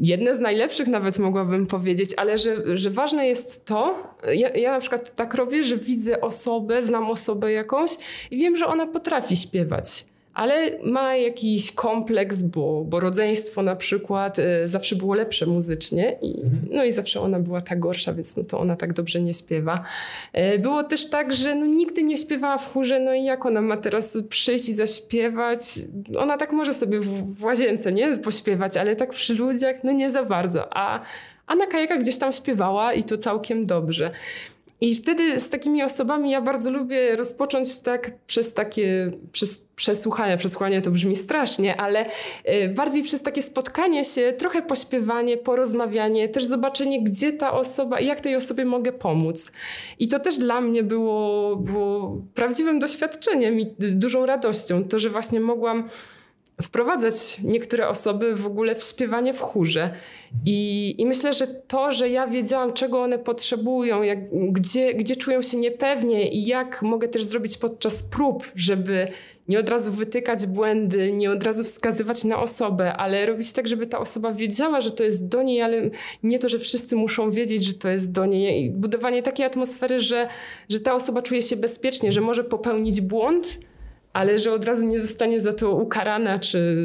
jedne 0.00 0.34
z 0.34 0.40
najlepszych 0.40 0.88
nawet 0.88 1.18
mogłabym 1.18 1.66
powiedzieć, 1.66 2.10
ale 2.16 2.38
że, 2.38 2.76
że 2.76 2.90
ważne 2.90 3.26
jest 3.26 3.64
to, 3.64 4.02
ja, 4.34 4.48
ja 4.48 4.72
na 4.72 4.80
przykład 4.80 5.16
tak 5.16 5.34
robię, 5.34 5.64
że 5.64 5.76
widzę 5.76 6.20
osobę, 6.20 6.82
znam 6.82 7.10
osobę 7.10 7.52
jakąś 7.52 7.90
i 8.30 8.38
wiem, 8.38 8.56
że 8.56 8.66
ona 8.66 8.86
potrafi 8.86 9.36
śpiewać 9.36 10.06
ale 10.38 10.78
ma 10.84 11.16
jakiś 11.16 11.72
kompleks, 11.72 12.42
bo, 12.42 12.84
bo 12.84 13.00
rodzeństwo 13.00 13.62
na 13.62 13.76
przykład 13.76 14.38
y, 14.38 14.42
zawsze 14.64 14.96
było 14.96 15.14
lepsze 15.14 15.46
muzycznie 15.46 16.18
i, 16.22 16.42
mhm. 16.44 16.62
no 16.70 16.84
i 16.84 16.92
zawsze 16.92 17.20
ona 17.20 17.40
była 17.40 17.60
ta 17.60 17.76
gorsza, 17.76 18.12
więc 18.12 18.36
no 18.36 18.44
to 18.44 18.58
ona 18.58 18.76
tak 18.76 18.92
dobrze 18.92 19.20
nie 19.20 19.34
śpiewa. 19.34 19.84
Y, 20.54 20.58
było 20.58 20.84
też 20.84 21.10
tak, 21.10 21.32
że 21.32 21.54
no 21.54 21.66
nigdy 21.66 22.02
nie 22.02 22.16
śpiewała 22.16 22.58
w 22.58 22.72
chórze, 22.72 23.00
no 23.00 23.14
i 23.14 23.24
jak 23.24 23.46
ona 23.46 23.60
ma 23.60 23.76
teraz 23.76 24.18
przyjść 24.28 24.68
i 24.68 24.74
zaśpiewać? 24.74 25.58
Ona 26.18 26.36
tak 26.36 26.52
może 26.52 26.72
sobie 26.72 27.00
w, 27.00 27.36
w 27.38 27.44
łazience, 27.44 27.92
nie? 27.92 28.16
Pośpiewać, 28.16 28.76
ale 28.76 28.96
tak 28.96 29.10
przy 29.10 29.34
ludziach, 29.34 29.76
no 29.84 29.92
nie 29.92 30.10
za 30.10 30.24
bardzo. 30.24 30.76
A, 30.76 31.00
a 31.46 31.54
na 31.54 31.66
kajakach 31.66 31.98
gdzieś 31.98 32.18
tam 32.18 32.32
śpiewała 32.32 32.92
i 32.92 33.02
to 33.02 33.16
całkiem 33.16 33.66
dobrze. 33.66 34.10
I 34.80 34.94
wtedy 34.94 35.40
z 35.40 35.50
takimi 35.50 35.82
osobami 35.82 36.30
ja 36.30 36.40
bardzo 36.40 36.70
lubię 36.70 37.16
rozpocząć 37.16 37.78
tak 37.78 38.12
przez 38.26 38.54
takie, 38.54 39.10
przez 39.32 39.68
przesłuchania. 39.76 40.36
Przesłuchanie 40.36 40.82
to 40.82 40.90
brzmi 40.90 41.16
strasznie, 41.16 41.80
ale 41.80 42.06
y, 42.06 42.68
bardziej 42.76 43.02
przez 43.02 43.22
takie 43.22 43.42
spotkanie 43.42 44.04
się, 44.04 44.32
trochę 44.38 44.62
pośpiewanie, 44.62 45.36
porozmawianie, 45.36 46.28
też 46.28 46.44
zobaczenie, 46.44 47.04
gdzie 47.04 47.32
ta 47.32 47.52
osoba, 47.52 48.00
jak 48.00 48.20
tej 48.20 48.36
osobie 48.36 48.64
mogę 48.64 48.92
pomóc. 48.92 49.52
I 49.98 50.08
to 50.08 50.18
też 50.18 50.38
dla 50.38 50.60
mnie 50.60 50.82
było, 50.82 51.56
było 51.56 52.16
prawdziwym 52.34 52.78
doświadczeniem 52.78 53.60
i 53.60 53.74
dużą 53.78 54.26
radością. 54.26 54.84
To, 54.84 54.98
że 54.98 55.10
właśnie 55.10 55.40
mogłam 55.40 55.88
wprowadzać 56.62 57.40
niektóre 57.44 57.88
osoby 57.88 58.34
w 58.34 58.46
ogóle 58.46 58.74
w 58.74 58.82
śpiewanie 58.82 59.32
w 59.32 59.40
chórze. 59.40 59.90
I, 60.46 60.94
I, 60.98 61.06
myślę, 61.06 61.32
że 61.32 61.46
to, 61.46 61.92
że 61.92 62.08
ja 62.08 62.26
wiedziałam, 62.26 62.72
czego 62.72 63.02
one 63.02 63.18
potrzebują, 63.18 64.02
jak, 64.02 64.18
gdzie, 64.52 64.94
gdzie 64.94 65.16
czują 65.16 65.42
się 65.42 65.56
niepewnie 65.56 66.28
i 66.32 66.46
jak 66.46 66.82
mogę 66.82 67.08
też 67.08 67.24
zrobić 67.24 67.56
podczas 67.56 68.02
prób, 68.02 68.44
żeby 68.54 69.08
nie 69.48 69.58
od 69.58 69.68
razu 69.68 69.92
wytykać 69.92 70.46
błędy, 70.46 71.12
nie 71.12 71.30
od 71.30 71.42
razu 71.42 71.64
wskazywać 71.64 72.24
na 72.24 72.42
osobę, 72.42 72.92
ale 72.92 73.26
robić 73.26 73.52
tak, 73.52 73.68
żeby 73.68 73.86
ta 73.86 73.98
osoba 73.98 74.32
wiedziała, 74.32 74.80
że 74.80 74.90
to 74.90 75.04
jest 75.04 75.28
do 75.28 75.42
niej, 75.42 75.62
ale 75.62 75.90
nie 76.22 76.38
to, 76.38 76.48
że 76.48 76.58
wszyscy 76.58 76.96
muszą 76.96 77.30
wiedzieć, 77.30 77.64
że 77.64 77.74
to 77.74 77.88
jest 77.88 78.12
do 78.12 78.26
niej. 78.26 78.64
I 78.64 78.70
budowanie 78.70 79.22
takiej 79.22 79.46
atmosfery, 79.46 80.00
że, 80.00 80.28
że 80.68 80.80
ta 80.80 80.94
osoba 80.94 81.22
czuje 81.22 81.42
się 81.42 81.56
bezpiecznie, 81.56 82.12
że 82.12 82.20
może 82.20 82.44
popełnić 82.44 83.00
błąd, 83.00 83.58
ale 84.18 84.38
że 84.38 84.52
od 84.52 84.64
razu 84.64 84.86
nie 84.86 85.00
zostanie 85.00 85.40
za 85.40 85.52
to 85.52 85.74
ukarana, 85.74 86.38
czy, 86.38 86.76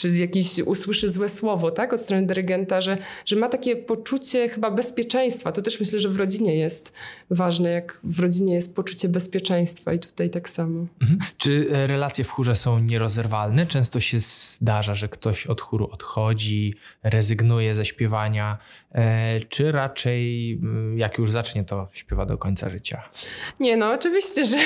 czy 0.00 0.18
jakieś 0.18 0.58
usłyszy 0.58 1.08
złe 1.08 1.28
słowo, 1.28 1.70
tak, 1.70 1.92
od 1.92 2.00
strony 2.00 2.26
dyrygenta, 2.26 2.80
że, 2.80 2.98
że 3.26 3.36
ma 3.36 3.48
takie 3.48 3.76
poczucie 3.76 4.48
chyba 4.48 4.70
bezpieczeństwa. 4.70 5.52
To 5.52 5.62
też 5.62 5.80
myślę, 5.80 6.00
że 6.00 6.08
w 6.08 6.16
rodzinie 6.16 6.56
jest 6.56 6.92
ważne, 7.30 7.70
jak 7.70 8.00
w 8.04 8.20
rodzinie 8.20 8.54
jest 8.54 8.76
poczucie 8.76 9.08
bezpieczeństwa 9.08 9.92
i 9.92 9.98
tutaj 9.98 10.30
tak 10.30 10.48
samo. 10.48 10.86
Mhm. 11.00 11.20
Czy 11.36 11.66
e, 11.72 11.86
relacje 11.86 12.24
w 12.24 12.30
chórze 12.30 12.54
są 12.54 12.78
nierozerwalne? 12.78 13.66
Często 13.66 14.00
się 14.00 14.20
zdarza, 14.20 14.94
że 14.94 15.08
ktoś 15.08 15.46
od 15.46 15.60
chóru 15.60 15.88
odchodzi, 15.92 16.74
rezygnuje 17.02 17.74
ze 17.74 17.84
śpiewania, 17.84 18.58
e, 18.92 19.40
czy 19.40 19.72
raczej 19.72 20.52
mm, 20.52 20.98
jak 20.98 21.18
już 21.18 21.30
zacznie, 21.30 21.64
to 21.64 21.88
śpiewa 21.92 22.26
do 22.26 22.38
końca 22.38 22.70
życia? 22.70 23.02
Nie, 23.60 23.76
no 23.76 23.92
oczywiście, 23.92 24.44
że, 24.44 24.58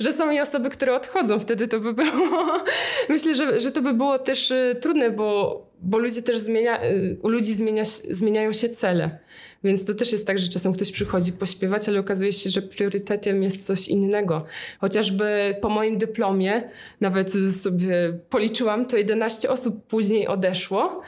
że 0.00 0.12
są 0.12 0.30
i 0.30 0.40
osoby, 0.40 0.70
które 0.70 0.94
odchodzą. 0.96 1.38
Wtedy 1.38 1.68
to 1.68 1.80
by 1.80 1.94
było... 1.94 2.64
Myślę, 3.08 3.34
że, 3.34 3.60
że 3.60 3.70
to 3.70 3.82
by 3.82 3.94
było 3.94 4.18
też 4.18 4.52
trudne, 4.80 5.10
bo, 5.10 5.70
bo 5.82 5.98
ludzie 5.98 6.22
też 6.22 6.38
zmienia, 6.38 6.84
y, 6.84 7.16
u 7.22 7.28
ludzi 7.28 7.54
zmienia, 7.54 7.84
zmieniają 8.10 8.52
się 8.52 8.68
cele. 8.68 9.18
Więc 9.64 9.84
to 9.84 9.94
też 9.94 10.12
jest 10.12 10.26
tak, 10.26 10.38
że 10.38 10.48
czasem 10.48 10.72
ktoś 10.72 10.92
przychodzi 10.92 11.32
pośpiewać, 11.32 11.88
ale 11.88 12.00
okazuje 12.00 12.32
się, 12.32 12.50
że 12.50 12.62
priorytetem 12.62 13.42
jest 13.42 13.66
coś 13.66 13.88
innego. 13.88 14.44
Chociażby 14.78 15.56
po 15.60 15.68
moim 15.68 15.98
dyplomie, 15.98 16.70
nawet 17.00 17.32
sobie 17.52 18.18
policzyłam, 18.30 18.86
to 18.86 18.96
11 18.96 19.50
osób 19.50 19.86
później 19.86 20.28
odeszło 20.28 21.02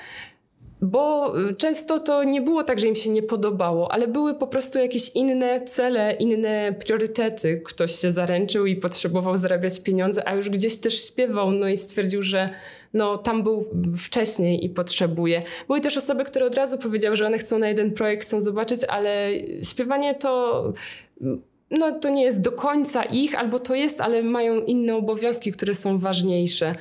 bo 0.82 1.32
y, 1.50 1.54
często 1.54 1.98
to 1.98 2.24
nie 2.24 2.42
było 2.42 2.64
tak, 2.64 2.78
że 2.78 2.86
im 2.86 2.94
się 2.94 3.10
nie 3.10 3.22
podobało, 3.22 3.92
ale 3.92 4.08
były 4.08 4.34
po 4.34 4.46
prostu 4.46 4.78
jakieś 4.78 5.08
inne 5.08 5.64
cele, 5.64 6.12
inne 6.14 6.72
priorytety. 6.72 7.62
Ktoś 7.64 7.94
się 7.94 8.12
zaręczył 8.12 8.66
i 8.66 8.76
potrzebował 8.76 9.36
zarabiać 9.36 9.80
pieniądze, 9.80 10.28
a 10.28 10.34
już 10.34 10.50
gdzieś 10.50 10.76
też 10.76 11.06
śpiewał, 11.06 11.50
no 11.50 11.68
i 11.68 11.76
stwierdził, 11.76 12.22
że 12.22 12.50
no, 12.94 13.18
tam 13.18 13.42
był 13.42 13.64
wcześniej 13.96 14.64
i 14.64 14.70
potrzebuje. 14.70 15.42
Były 15.66 15.80
też 15.80 15.96
osoby, 15.96 16.24
które 16.24 16.46
od 16.46 16.54
razu 16.54 16.78
powiedziały, 16.78 17.16
że 17.16 17.26
one 17.26 17.38
chcą 17.38 17.58
na 17.58 17.68
jeden 17.68 17.90
projekt, 17.90 18.22
chcą 18.22 18.40
zobaczyć, 18.40 18.80
ale 18.88 19.30
śpiewanie 19.62 20.14
to 20.14 20.72
no 21.72 21.92
to 21.92 22.08
nie 22.08 22.22
jest 22.22 22.40
do 22.40 22.52
końca 22.52 23.02
ich, 23.02 23.38
albo 23.38 23.58
to 23.58 23.74
jest, 23.74 24.00
ale 24.00 24.22
mają 24.22 24.60
inne 24.60 24.96
obowiązki, 24.96 25.52
które 25.52 25.74
są 25.74 25.98
ważniejsze. 25.98 26.74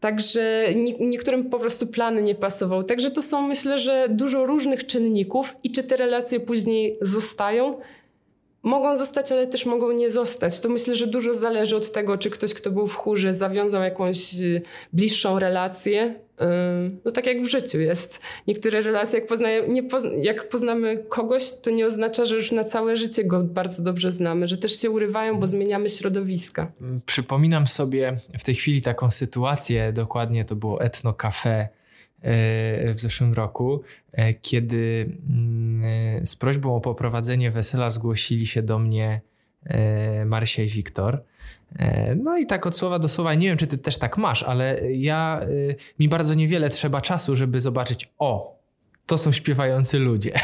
Także 0.00 0.64
niektórym 1.00 1.50
po 1.50 1.58
prostu 1.58 1.86
plany 1.86 2.22
nie 2.22 2.34
pasował. 2.34 2.84
Także 2.84 3.10
to 3.10 3.22
są 3.22 3.42
myślę, 3.42 3.78
że 3.78 4.06
dużo 4.10 4.46
różnych 4.46 4.86
czynników 4.86 5.56
i 5.62 5.70
czy 5.70 5.82
te 5.82 5.96
relacje 5.96 6.40
później 6.40 6.98
zostają, 7.00 7.78
mogą 8.62 8.96
zostać, 8.96 9.32
ale 9.32 9.46
też 9.46 9.66
mogą 9.66 9.92
nie 9.92 10.10
zostać. 10.10 10.60
To 10.60 10.68
myślę, 10.68 10.94
że 10.94 11.06
dużo 11.06 11.34
zależy 11.34 11.76
od 11.76 11.92
tego, 11.92 12.18
czy 12.18 12.30
ktoś, 12.30 12.54
kto 12.54 12.70
był 12.70 12.86
w 12.86 12.94
chórze, 12.94 13.34
zawiązał 13.34 13.82
jakąś 13.82 14.40
y, 14.40 14.62
bliższą 14.92 15.38
relację. 15.38 16.14
No 17.04 17.10
tak 17.10 17.26
jak 17.26 17.42
w 17.42 17.48
życiu 17.48 17.80
jest. 17.80 18.20
Niektóre 18.46 18.80
relacje, 18.80 19.18
jak, 19.18 19.28
poznaje, 19.28 19.82
jak 20.22 20.48
poznamy 20.48 21.04
kogoś, 21.08 21.60
to 21.62 21.70
nie 21.70 21.86
oznacza, 21.86 22.24
że 22.24 22.34
już 22.34 22.52
na 22.52 22.64
całe 22.64 22.96
życie 22.96 23.24
go 23.24 23.42
bardzo 23.42 23.82
dobrze 23.82 24.10
znamy, 24.10 24.46
że 24.46 24.56
też 24.56 24.80
się 24.80 24.90
urywają, 24.90 25.40
bo 25.40 25.46
zmieniamy 25.46 25.88
środowiska. 25.88 26.72
Przypominam 27.06 27.66
sobie 27.66 28.20
w 28.38 28.44
tej 28.44 28.54
chwili 28.54 28.82
taką 28.82 29.10
sytuację, 29.10 29.92
dokładnie 29.92 30.44
to 30.44 30.56
było 30.56 30.80
Etno 30.80 31.12
Cafe 31.12 31.68
w 32.94 32.94
zeszłym 32.96 33.32
roku, 33.32 33.82
e, 34.12 34.34
kiedy 34.34 35.10
mm, 35.30 35.84
e, 35.84 36.26
z 36.26 36.36
prośbą 36.36 36.76
o 36.76 36.80
poprowadzenie 36.80 37.50
wesela 37.50 37.90
zgłosili 37.90 38.46
się 38.46 38.62
do 38.62 38.78
mnie 38.78 39.20
e, 39.64 40.24
Marysia 40.24 40.62
i 40.62 40.68
Wiktor. 40.68 41.22
No 42.16 42.38
i 42.38 42.46
tak 42.46 42.66
od 42.66 42.76
słowa 42.76 42.98
do 42.98 43.08
słowa, 43.08 43.34
nie 43.34 43.48
wiem 43.48 43.56
czy 43.56 43.66
ty 43.66 43.78
też 43.78 43.98
tak 43.98 44.18
masz, 44.18 44.42
ale 44.42 44.92
ja, 44.92 45.40
mi 45.98 46.08
bardzo 46.08 46.34
niewiele 46.34 46.68
trzeba 46.68 47.00
czasu, 47.00 47.36
żeby 47.36 47.60
zobaczyć, 47.60 48.10
o, 48.18 48.58
to 49.06 49.18
są 49.18 49.32
śpiewający 49.32 49.98
ludzie. 49.98 50.32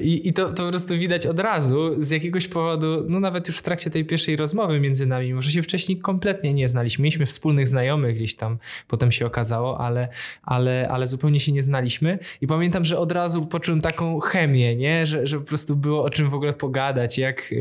I, 0.00 0.28
i 0.28 0.32
to, 0.32 0.52
to 0.52 0.64
po 0.64 0.68
prostu 0.70 0.98
widać 0.98 1.26
od 1.26 1.38
razu 1.38 2.02
z 2.02 2.10
jakiegoś 2.10 2.48
powodu, 2.48 3.04
no 3.08 3.20
nawet 3.20 3.46
już 3.46 3.58
w 3.58 3.62
trakcie 3.62 3.90
tej 3.90 4.04
pierwszej 4.04 4.36
rozmowy 4.36 4.80
między 4.80 5.06
nami, 5.06 5.34
może 5.34 5.50
się 5.50 5.62
wcześniej 5.62 5.98
kompletnie 5.98 6.54
nie 6.54 6.68
znaliśmy. 6.68 7.02
Mieliśmy 7.02 7.26
wspólnych 7.26 7.68
znajomych 7.68 8.14
gdzieś 8.14 8.34
tam, 8.34 8.58
potem 8.88 9.12
się 9.12 9.26
okazało, 9.26 9.80
ale, 9.80 10.08
ale, 10.42 10.88
ale 10.90 11.06
zupełnie 11.06 11.40
się 11.40 11.52
nie 11.52 11.62
znaliśmy. 11.62 12.18
I 12.40 12.46
pamiętam, 12.46 12.84
że 12.84 12.98
od 12.98 13.12
razu 13.12 13.46
poczułem 13.46 13.80
taką 13.80 14.20
chemię, 14.20 14.76
nie? 14.76 15.06
Że, 15.06 15.26
że 15.26 15.38
po 15.38 15.46
prostu 15.46 15.76
było 15.76 16.04
o 16.04 16.10
czym 16.10 16.30
w 16.30 16.34
ogóle 16.34 16.52
pogadać, 16.52 17.18
jak, 17.18 17.54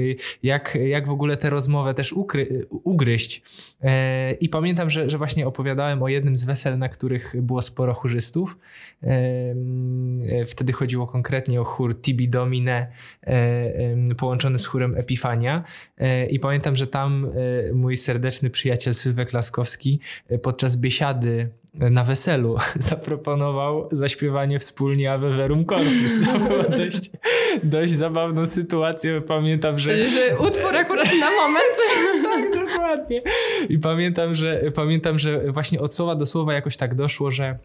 jak, 0.43 0.77
jak 0.87 1.07
w 1.07 1.11
ogóle 1.11 1.37
tę 1.37 1.49
rozmowę 1.49 1.93
też 1.93 2.13
ukry, 2.13 2.67
ugryźć. 2.69 3.41
E, 3.81 4.31
I 4.31 4.49
pamiętam, 4.49 4.89
że, 4.89 5.09
że 5.09 5.17
właśnie 5.17 5.47
opowiadałem 5.47 6.03
o 6.03 6.07
jednym 6.07 6.35
z 6.35 6.43
wesel, 6.43 6.77
na 6.77 6.89
których 6.89 7.35
było 7.41 7.61
sporo 7.61 7.93
chórzystów. 7.93 8.57
E, 10.29 10.45
wtedy 10.45 10.73
chodziło 10.73 11.07
konkretnie 11.07 11.61
o 11.61 11.63
chór 11.63 12.01
Tibi 12.01 12.29
Domine 12.29 12.87
e, 13.23 14.15
połączony 14.15 14.59
z 14.59 14.65
chórem 14.65 14.95
Epifania. 14.95 15.63
E, 15.97 16.25
I 16.25 16.39
pamiętam, 16.39 16.75
że 16.75 16.87
tam 16.87 17.31
mój 17.73 17.97
serdeczny 17.97 18.49
przyjaciel 18.49 18.93
Sylwek 18.93 19.33
Laskowski 19.33 19.99
podczas 20.41 20.75
biesiady 20.75 21.49
na 21.73 22.03
weselu 22.03 22.57
zaproponował 22.89 23.89
zaśpiewanie 23.91 24.59
wspólnie 24.59 25.11
Ave 25.11 25.37
Verum 25.37 25.65
Corpus. 25.65 26.25
To 26.25 26.39
było 26.39 26.63
dość, 26.77 27.09
dość 27.63 27.93
zabawną 27.93 28.45
sytuację. 28.45 29.21
Pamiętam, 29.21 29.77
że... 29.77 30.05
Że 30.05 30.37
utwór 30.39 30.75
akurat 30.75 31.07
na 31.19 31.31
moment. 31.31 31.75
tak, 32.31 32.67
dokładnie. 32.67 33.21
I 33.69 33.79
pamiętam, 33.79 34.33
że 34.33 34.61
pamiętam, 34.75 35.19
że 35.19 35.51
właśnie 35.51 35.79
od 35.79 35.93
słowa 35.93 36.15
do 36.15 36.25
słowa 36.25 36.53
jakoś 36.53 36.77
tak 36.77 36.95
doszło, 36.95 37.31
że 37.31 37.57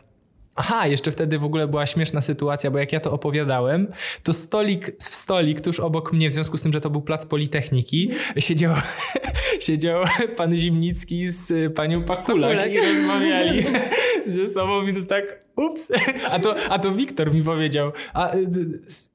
Aha, 0.57 0.87
jeszcze 0.87 1.13
wtedy 1.13 1.39
w 1.39 1.45
ogóle 1.45 1.69
była 1.69 1.87
śmieszna 1.87 2.21
sytuacja, 2.21 2.71
bo 2.71 2.79
jak 2.79 2.93
ja 2.93 3.01
to 3.01 3.13
opowiadałem, 3.13 3.87
to 4.23 4.33
stolik 4.33 4.97
w 5.03 5.15
stolik 5.15 5.61
tuż 5.61 5.81
obok 5.81 6.13
mnie, 6.13 6.31
w 6.31 6.33
związku 6.33 6.57
z 6.57 6.63
tym, 6.63 6.73
że 6.73 6.81
to 6.81 6.91
był 6.91 7.03
plac 7.03 7.27
Politechniki, 7.27 8.11
siedział, 8.39 8.75
siedział 9.67 10.05
pan 10.37 10.55
Zimnicki 10.55 11.29
z 11.29 11.75
panią 11.75 12.05
Pakulak, 12.05 12.59
Pakulak. 12.59 12.73
i 12.73 12.93
rozmawiali 12.93 13.63
ze 14.27 14.47
sobą, 14.47 14.87
więc 14.87 15.07
tak, 15.07 15.41
ups. 15.57 15.93
A 16.31 16.39
to, 16.39 16.55
a 16.71 16.79
to 16.79 16.93
Wiktor 16.93 17.35
mi 17.35 17.43
powiedział, 17.43 17.93
a 18.15 18.33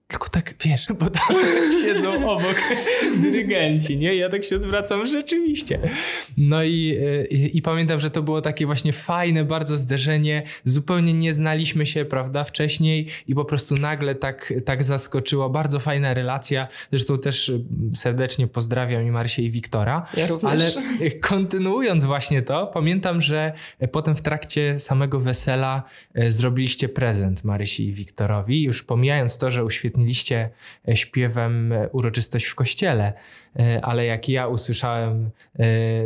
tylko 0.10 0.30
tak, 0.30 0.54
wiesz, 0.66 0.88
bo 1.00 1.10
tam 1.10 1.38
siedzą 1.82 2.30
obok 2.30 2.56
dyrygenci, 3.22 3.98
nie? 3.98 4.16
Ja 4.16 4.30
tak 4.30 4.44
się 4.44 4.56
odwracam, 4.56 5.06
rzeczywiście. 5.06 5.80
No 6.38 6.64
i, 6.64 6.98
i, 7.30 7.58
i, 7.58 7.62
pamiętam, 7.62 8.00
że 8.00 8.10
to 8.10 8.24
było 8.24 8.42
takie 8.42 8.66
właśnie 8.66 8.94
fajne 8.94 9.46
bardzo 9.46 9.78
zderzenie. 9.78 10.44
Zupełnie 10.66 11.14
nie 11.14 11.34
znaliśmy 11.34 11.86
się, 11.86 12.06
prawda, 12.06 12.44
wcześniej 12.44 13.08
i 13.28 13.36
po 13.36 13.46
prostu 13.46 13.76
nagle 13.76 14.16
tak, 14.16 14.54
tak 14.66 14.84
zaskoczyło. 14.84 15.50
Bardzo 15.50 15.80
fajna 15.80 16.14
relacja. 16.14 16.68
Zresztą 16.92 17.18
też 17.18 17.52
serdecznie 17.96 18.48
pozdrawiam 18.48 19.06
i 19.06 19.12
Marsię 19.12 19.44
i 19.44 19.52
Wiktora. 19.52 20.08
Ja 20.18 20.28
również. 20.28 20.52
Ale 20.52 21.12
kontynuując 21.12 22.04
właśnie 22.04 22.42
to, 22.42 22.68
pamiętam, 22.68 23.22
że 23.22 23.54
potem 23.92 24.16
w 24.16 24.22
trakcie 24.22 24.80
samego 24.80 25.20
wesela 25.20 25.84
zrobiliście 26.28 26.90
prezent 26.90 27.44
Marysi 27.44 27.88
i 27.88 27.94
Wiktorowi. 27.94 28.64
Już 28.64 28.84
pomijając 28.84 29.38
to, 29.38 29.52
że 29.52 29.66
uświetniliście 29.66 29.99
uświetniliście 30.00 30.50
e, 30.88 30.96
śpiewem 30.96 31.72
e, 31.72 31.90
uroczystość 31.90 32.46
w 32.46 32.56
kościele, 32.56 33.14
e, 33.60 33.86
ale 33.86 34.06
jak 34.06 34.30
ja 34.30 34.48
usłyszałem 34.48 35.32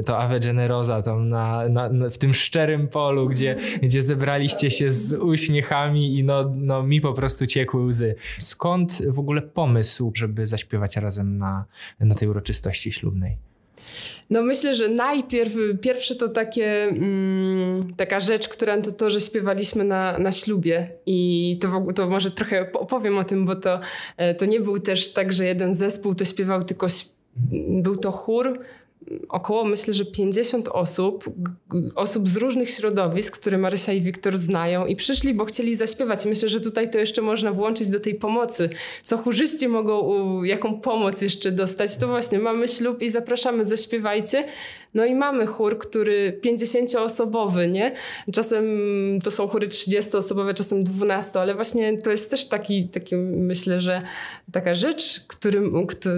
to 0.06 0.20
Ave 0.20 0.40
Generosa 0.40 1.02
tam 1.02 1.30
na, 1.30 1.70
na, 1.70 2.10
w 2.10 2.18
tym 2.18 2.34
szczerym 2.34 2.88
polu, 2.88 3.30
gdzie, 3.30 3.56
gdzie 3.82 4.02
zebraliście 4.02 4.72
się 4.72 4.90
z 4.90 5.14
uśmiechami 5.14 6.20
i 6.20 6.24
no, 6.24 6.52
no 6.56 6.84
mi 6.84 7.02
po 7.02 7.14
prostu 7.14 7.48
ciekły 7.48 7.86
łzy. 7.86 8.16
Skąd 8.40 9.02
w 9.08 9.20
ogóle 9.20 9.42
pomysł, 9.42 10.12
żeby 10.16 10.46
zaśpiewać 10.46 10.98
razem 10.98 11.38
na, 11.38 11.66
na 12.00 12.16
tej 12.16 12.28
uroczystości 12.28 12.92
ślubnej? 12.92 13.53
No 14.30 14.42
myślę, 14.42 14.76
że 14.76 14.88
najpierw, 14.88 15.52
pierwsze 15.82 16.16
to 16.16 16.30
takie, 16.30 16.84
mm, 16.84 17.82
taka 17.98 18.20
rzecz, 18.20 18.50
która 18.50 18.82
to 18.82 18.92
to, 18.92 19.10
że 19.10 19.20
śpiewaliśmy 19.22 19.84
na, 19.84 20.18
na 20.18 20.32
ślubie. 20.32 20.90
I 21.06 21.58
to, 21.62 21.68
w, 21.68 21.94
to 21.94 22.10
może 22.10 22.32
trochę 22.32 22.72
opowiem 22.74 23.18
o 23.18 23.24
tym, 23.24 23.46
bo 23.46 23.56
to, 23.56 23.80
e, 24.18 24.36
to 24.36 24.46
nie 24.46 24.60
był 24.60 24.80
też 24.80 25.14
tak, 25.14 25.34
że 25.34 25.46
jeden 25.46 25.74
zespół 25.74 26.16
to 26.16 26.26
śpiewał, 26.26 26.64
tylko 26.64 26.88
był 27.68 27.96
to 27.96 28.12
chór 28.12 28.60
około 29.30 29.66
myślę, 29.66 29.94
że 29.94 30.06
50 30.06 30.70
osób, 30.70 31.26
osób 31.96 32.28
z 32.28 32.36
różnych 32.36 32.70
środowisk, 32.70 33.40
które 33.40 33.58
Marysia 33.58 33.94
i 33.94 34.02
Wiktor 34.02 34.38
znają 34.38 34.86
i 34.86 34.96
przyszli, 34.96 35.34
bo 35.34 35.46
chcieli 35.46 35.76
zaśpiewać. 35.76 36.26
Myślę, 36.26 36.50
że 36.50 36.60
tutaj 36.60 36.90
to 36.90 37.00
jeszcze 37.00 37.22
można 37.22 37.52
włączyć 37.52 37.90
do 37.90 38.00
tej 38.00 38.16
pomocy. 38.16 38.70
Co 39.04 39.18
chórzyści 39.18 39.68
mogą, 39.68 40.44
jaką 40.44 40.82
pomoc 40.82 41.22
jeszcze 41.22 41.52
dostać, 41.52 41.98
to 41.98 42.08
właśnie 42.08 42.40
mamy 42.40 42.68
ślub 42.68 43.02
i 43.02 43.10
zapraszamy, 43.10 43.66
zaśpiewajcie. 43.66 44.44
No 44.94 45.06
i 45.06 45.16
mamy 45.16 45.46
chór, 45.46 45.80
który 45.80 46.40
50-osobowy, 46.46 47.72
nie? 47.72 47.94
Czasem 48.34 48.66
to 49.24 49.32
są 49.32 49.48
chóry 49.48 49.68
30-osobowe, 49.68 50.54
czasem 50.54 50.84
12, 50.84 51.40
ale 51.40 51.56
właśnie 51.56 51.98
to 51.98 52.12
jest 52.12 52.30
też 52.30 52.46
taki, 52.46 52.90
taki 52.90 53.16
myślę, 53.16 53.82
że 53.82 54.02
taka 54.52 54.74
rzecz, 54.74 55.26
który, 55.28 55.62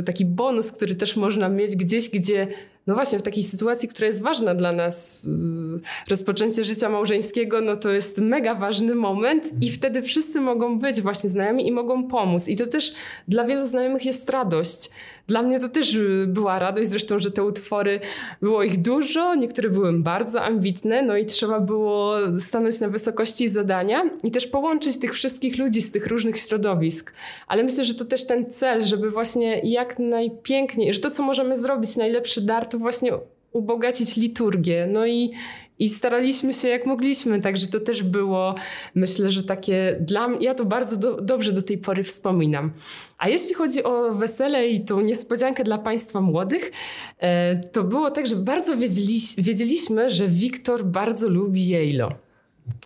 taki 0.05 0.25
bonus, 0.25 0.71
który 0.71 0.95
też 0.95 1.15
można 1.15 1.49
mieć 1.49 1.75
gdzieś, 1.75 2.09
gdzie 2.09 2.47
no 2.87 2.95
właśnie 2.95 3.19
w 3.19 3.21
takiej 3.21 3.43
sytuacji, 3.43 3.89
która 3.89 4.07
jest 4.07 4.21
ważna 4.21 4.55
dla 4.55 4.71
nas, 4.71 5.25
y, 5.25 6.09
rozpoczęcie 6.09 6.63
życia 6.63 6.89
małżeńskiego, 6.89 7.61
no 7.61 7.75
to 7.75 7.89
jest 7.89 8.17
mega 8.17 8.55
ważny 8.55 8.95
moment 8.95 9.51
i 9.61 9.71
wtedy 9.71 10.01
wszyscy 10.01 10.41
mogą 10.41 10.79
być 10.79 11.01
właśnie 11.01 11.29
znajomi 11.29 11.67
i 11.67 11.71
mogą 11.71 12.07
pomóc. 12.07 12.47
I 12.47 12.57
to 12.57 12.67
też 12.67 12.93
dla 13.27 13.45
wielu 13.45 13.65
znajomych 13.65 14.05
jest 14.05 14.29
radość. 14.29 14.89
Dla 15.27 15.41
mnie 15.41 15.59
to 15.59 15.69
też 15.69 15.95
y, 15.95 16.25
była 16.27 16.59
radość, 16.59 16.89
zresztą, 16.89 17.19
że 17.19 17.31
te 17.31 17.43
utwory, 17.43 17.99
było 18.41 18.63
ich 18.63 18.81
dużo, 18.81 19.35
niektóre 19.35 19.69
były 19.69 19.99
bardzo 19.99 20.43
ambitne, 20.43 21.01
no 21.01 21.17
i 21.17 21.25
trzeba 21.25 21.59
było 21.59 22.15
stanąć 22.37 22.79
na 22.79 22.89
wysokości 22.89 23.47
zadania 23.47 24.09
i 24.23 24.31
też 24.31 24.47
połączyć 24.47 24.99
tych 24.99 25.13
wszystkich 25.13 25.57
ludzi 25.57 25.81
z 25.81 25.91
tych 25.91 26.07
różnych 26.07 26.37
środowisk. 26.37 27.13
Ale 27.47 27.63
myślę, 27.63 27.85
że 27.85 27.93
to 27.93 28.05
też 28.05 28.25
ten 28.25 28.51
cel, 28.51 28.83
żeby 28.83 29.11
właśnie 29.11 29.59
jak 29.63 29.99
najpiękniej, 29.99 30.93
że 30.93 30.99
to, 30.99 31.11
co 31.11 31.23
możemy 31.23 31.57
zrobić, 31.57 31.95
najlepszy 31.95 32.41
dar, 32.41 32.69
to 32.75 32.79
właśnie 32.79 33.11
ubogacić 33.51 34.15
liturgię. 34.15 34.87
No 34.91 35.05
i 35.05 35.31
i 35.79 35.89
staraliśmy 35.89 36.53
się 36.53 36.67
jak 36.67 36.85
mogliśmy, 36.85 37.39
także 37.39 37.67
to 37.67 37.79
też 37.79 38.03
było, 38.03 38.55
myślę, 38.95 39.29
że 39.29 39.43
takie 39.43 39.97
dla 40.01 40.27
mnie, 40.27 40.45
ja 40.45 40.53
to 40.53 40.65
bardzo 40.65 40.97
do, 40.97 41.21
dobrze 41.21 41.51
do 41.51 41.61
tej 41.61 41.77
pory 41.77 42.03
wspominam. 42.03 42.73
A 43.17 43.29
jeśli 43.29 43.55
chodzi 43.55 43.83
o 43.83 44.13
wesele 44.13 44.67
i 44.67 44.85
tą 44.85 45.01
niespodziankę 45.01 45.63
dla 45.63 45.77
Państwa 45.77 46.21
młodych, 46.21 46.71
e, 47.19 47.55
to 47.55 47.83
było 47.83 48.11
tak, 48.11 48.27
że 48.27 48.35
bardzo 48.35 48.77
wiedzieli, 48.77 49.19
wiedzieliśmy, 49.37 50.09
że 50.09 50.27
Wiktor 50.27 50.85
bardzo 50.85 51.29
lubi 51.29 51.67
Jejlo. 51.67 52.11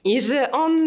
I 0.06 0.22
że 0.22 0.52
on 0.52 0.78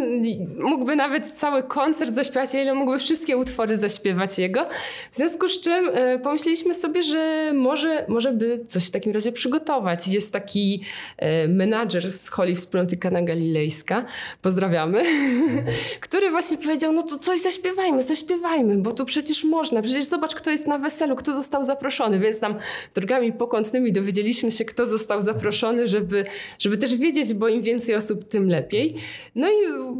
mógłby 0.59 0.96
nawet 0.96 1.27
cały 1.27 1.62
koncert 1.62 2.14
zaśpiewać, 2.14 2.55
ile 2.55 2.75
mógłby 2.75 2.98
wszystkie 2.98 3.37
utwory 3.37 3.79
zaśpiewać 3.79 4.38
jego. 4.38 4.66
W 5.11 5.16
związku 5.16 5.48
z 5.48 5.61
czym 5.61 5.90
e, 5.92 6.18
pomyśleliśmy 6.18 6.75
sobie, 6.75 7.03
że 7.03 7.53
może, 7.55 8.07
może 8.09 8.33
by 8.33 8.64
coś 8.68 8.87
w 8.87 8.90
takim 8.90 9.12
razie 9.12 9.33
przygotować. 9.33 10.09
Jest 10.09 10.33
taki 10.33 10.83
e, 11.16 11.48
menadżer 11.48 12.12
z 12.12 12.29
Holi 12.29 12.55
Wspólnoty 12.55 12.96
Kana 12.96 13.22
Galilejska, 13.22 14.05
pozdrawiamy, 14.42 15.03
który 16.01 16.31
właśnie 16.31 16.59
powiedział, 16.59 16.92
no 16.92 17.03
to 17.03 17.18
coś 17.18 17.40
zaśpiewajmy, 17.40 18.03
zaśpiewajmy, 18.03 18.79
bo 18.79 18.92
tu 18.92 19.05
przecież 19.05 19.44
można. 19.44 19.83
Przecież 19.83 20.05
zobacz, 20.05 20.35
kto 20.35 20.51
jest 20.51 20.66
na 20.66 20.79
weselu, 20.79 21.16
kto 21.16 21.33
został 21.33 21.64
zaproszony. 21.64 22.18
Więc 22.18 22.40
tam 22.40 22.55
drogami 22.94 23.33
pokątnymi 23.33 23.92
dowiedzieliśmy 23.92 24.53
się, 24.53 24.64
kto 24.64 24.87
został 24.87 25.20
zaproszony, 25.20 25.88
żeby, 25.88 26.25
żeby 26.59 26.77
też 26.77 26.96
wiedzieć, 26.96 27.35
bo 27.35 27.48
im 27.48 27.62
więcej 27.62 27.94
osób, 27.94 28.29
tym 28.29 28.48
lepiej. 28.48 29.01
No 29.34 29.48
i 29.48 29.54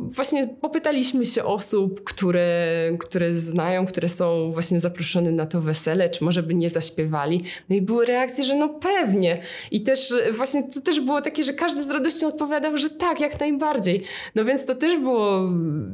właśnie 0.08 0.48
popytaliśmy 0.60 1.26
się 1.26 1.44
osób, 1.44 2.04
które, 2.04 2.66
które 2.98 3.34
znają, 3.34 3.86
które 3.86 4.08
są 4.08 4.52
właśnie 4.52 4.80
zaproszone 4.80 5.32
na 5.32 5.46
to 5.46 5.60
wesele, 5.60 6.10
czy 6.10 6.24
może 6.24 6.42
by 6.42 6.54
nie 6.54 6.70
zaśpiewali. 6.70 7.44
No 7.68 7.76
i 7.76 7.82
były 7.82 8.06
reakcje, 8.06 8.44
że 8.44 8.56
no 8.56 8.68
pewnie. 8.68 9.42
I 9.70 9.82
też 9.82 10.14
właśnie 10.32 10.62
to 10.62 10.80
też 10.80 11.00
było 11.00 11.20
takie, 11.20 11.44
że 11.44 11.52
każdy 11.52 11.84
z 11.84 11.90
radością 11.90 12.26
odpowiadał, 12.26 12.76
że 12.76 12.90
tak, 12.90 13.20
jak 13.20 13.40
najbardziej. 13.40 14.02
No 14.34 14.44
więc 14.44 14.66
to 14.66 14.74
też 14.74 15.00
było 15.00 15.50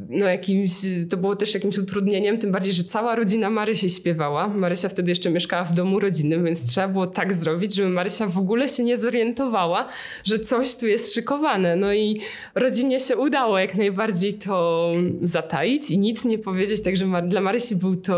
no 0.09 0.27
jakimś, 0.27 0.71
to 1.11 1.17
było 1.17 1.37
też 1.37 1.55
jakimś 1.55 1.79
utrudnieniem, 1.79 2.39
tym 2.39 2.53
bardziej, 2.53 2.73
że 2.73 2.85
cała 2.85 3.15
rodzina 3.15 3.51
Marysi 3.51 3.91
śpiewała. 3.91 4.49
Marysia 4.49 4.89
wtedy 4.89 5.11
jeszcze 5.11 5.31
mieszkała 5.31 5.65
w 5.65 5.75
domu 5.75 6.01
rodzinnym, 6.01 6.45
więc 6.45 6.71
trzeba 6.71 6.89
było 6.89 7.07
tak 7.07 7.33
zrobić, 7.33 7.75
żeby 7.75 7.89
Marysia 7.89 8.27
w 8.27 8.39
ogóle 8.39 8.69
się 8.69 8.85
nie 8.85 8.99
zorientowała, 8.99 9.89
że 10.25 10.39
coś 10.39 10.77
tu 10.77 10.87
jest 10.87 11.15
szykowane. 11.15 11.77
No 11.77 11.95
i 11.95 12.21
rodzina 12.55 12.89
się 13.01 13.17
udało 13.17 13.59
jak 13.59 13.75
najbardziej 13.75 14.35
to 14.35 14.93
zataić 15.21 15.91
i 15.91 15.99
nic 15.99 16.25
nie 16.25 16.39
powiedzieć, 16.39 16.83
także 16.83 17.23
dla 17.27 17.41
Marysi 17.41 17.77
był 17.77 17.97
to... 17.97 18.15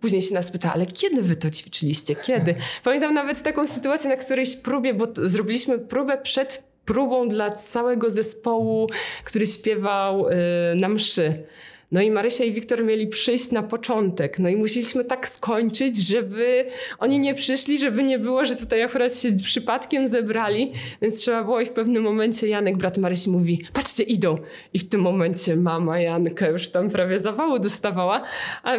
Później 0.00 0.22
się 0.22 0.34
nas 0.34 0.50
pyta, 0.50 0.72
ale 0.72 0.86
kiedy 0.86 1.22
wy 1.22 1.36
to 1.36 1.50
ćwiczyliście? 1.50 2.14
Kiedy? 2.16 2.54
Pamiętam 2.84 3.14
nawet 3.14 3.42
taką 3.42 3.66
sytuację 3.66 4.10
na 4.10 4.16
którejś 4.16 4.56
próbie, 4.56 4.94
bo 4.94 5.06
zrobiliśmy 5.14 5.78
próbę 5.78 6.18
przed 6.18 6.72
próbą 6.84 7.28
dla 7.28 7.50
całego 7.50 8.10
zespołu, 8.10 8.86
który 9.24 9.46
śpiewał 9.46 10.28
y, 10.28 10.34
na 10.80 10.88
mszy. 10.88 11.44
No 11.92 12.00
i 12.00 12.10
Marysia 12.10 12.44
i 12.44 12.52
Wiktor 12.52 12.84
mieli 12.84 13.06
przyjść 13.06 13.50
na 13.50 13.62
początek. 13.62 14.38
No 14.38 14.48
i 14.48 14.56
musieliśmy 14.56 15.04
tak 15.04 15.28
skończyć, 15.28 15.96
żeby 15.96 16.64
oni 16.98 17.20
nie 17.20 17.34
przyszli, 17.34 17.78
żeby 17.78 18.02
nie 18.02 18.18
było, 18.18 18.44
że 18.44 18.56
tutaj 18.56 18.82
akurat 18.82 19.14
się 19.14 19.32
przypadkiem 19.32 20.08
zebrali. 20.08 20.72
Więc 21.02 21.18
trzeba 21.20 21.44
było 21.44 21.60
i 21.60 21.66
w 21.66 21.70
pewnym 21.70 22.02
momencie 22.02 22.48
Janek, 22.48 22.76
brat 22.76 22.98
Marysi 22.98 23.30
mówi, 23.30 23.64
patrzcie, 23.72 24.02
idą. 24.02 24.38
I 24.74 24.78
w 24.78 24.88
tym 24.88 25.00
momencie 25.00 25.56
mama 25.56 26.00
Janka 26.00 26.48
już 26.48 26.68
tam 26.68 26.90
prawie 26.90 27.18
zawału 27.18 27.58
dostawała. 27.58 28.22
A 28.62 28.72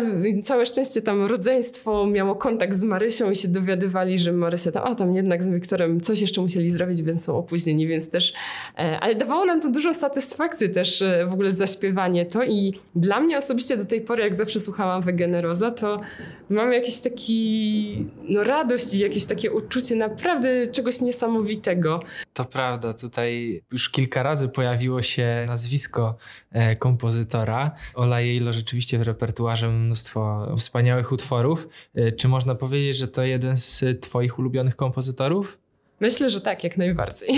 całe 0.43 0.65
szczęście 0.65 1.01
tam 1.01 1.25
rodzeństwo 1.25 2.05
miało 2.05 2.35
kontakt 2.35 2.75
z 2.75 2.83
Marysią 2.83 3.31
i 3.31 3.35
się 3.35 3.47
dowiadywali, 3.47 4.19
że 4.19 4.31
Marysia 4.31 4.71
tam, 4.71 4.83
a 4.91 4.95
tam 4.95 5.15
jednak 5.15 5.43
z 5.43 5.49
Wiktorem 5.49 6.01
coś 6.01 6.21
jeszcze 6.21 6.41
musieli 6.41 6.69
zrobić, 6.69 7.01
więc 7.01 7.23
są 7.23 7.37
opóźnieni, 7.37 7.87
więc 7.87 8.09
też... 8.09 8.33
E, 8.77 8.99
ale 8.99 9.15
dawało 9.15 9.45
nam 9.45 9.61
to 9.61 9.69
dużo 9.69 9.93
satysfakcji 9.93 10.69
też 10.69 11.01
e, 11.01 11.25
w 11.27 11.33
ogóle 11.33 11.51
zaśpiewanie 11.51 12.25
to 12.25 12.43
i 12.43 12.73
dla 13.03 13.19
mnie 13.19 13.37
osobiście 13.37 13.77
do 13.77 13.85
tej 13.85 14.01
pory, 14.01 14.23
jak 14.23 14.35
zawsze 14.35 14.59
słuchałam 14.59 15.01
Wegeneroza, 15.01 15.71
to 15.71 16.01
mam 16.49 16.73
jakiś 16.73 16.99
taki, 16.99 18.05
no 18.29 18.43
radość 18.43 18.93
i 18.93 18.99
jakieś 18.99 19.25
takie 19.25 19.51
uczucie 19.51 19.95
naprawdę 19.95 20.67
czegoś 20.67 21.01
niesamowitego. 21.01 21.99
To 22.33 22.45
prawda, 22.45 22.93
tutaj 22.93 23.61
już 23.71 23.89
kilka 23.89 24.23
razy 24.23 24.49
pojawiło 24.49 25.01
się 25.01 25.45
nazwisko 25.49 26.15
e, 26.51 26.75
kompozytora. 26.75 27.71
Ola 27.95 28.21
Jejlo 28.21 28.53
rzeczywiście 28.53 28.99
w 28.99 29.01
repertuarze 29.01 29.69
mnóstwo 29.69 30.47
wspaniałych 30.57 31.11
utworów. 31.11 31.67
E, 31.95 32.11
czy 32.11 32.27
można 32.27 32.55
powiedzieć, 32.55 32.97
że 32.97 33.07
to 33.07 33.23
jeden 33.23 33.57
z 33.57 34.01
twoich 34.01 34.39
ulubionych 34.39 34.75
kompozytorów? 34.75 35.62
Myślę, 36.03 36.29
że 36.29 36.41
tak, 36.41 36.63
jak 36.63 36.77
najbardziej. 36.77 37.29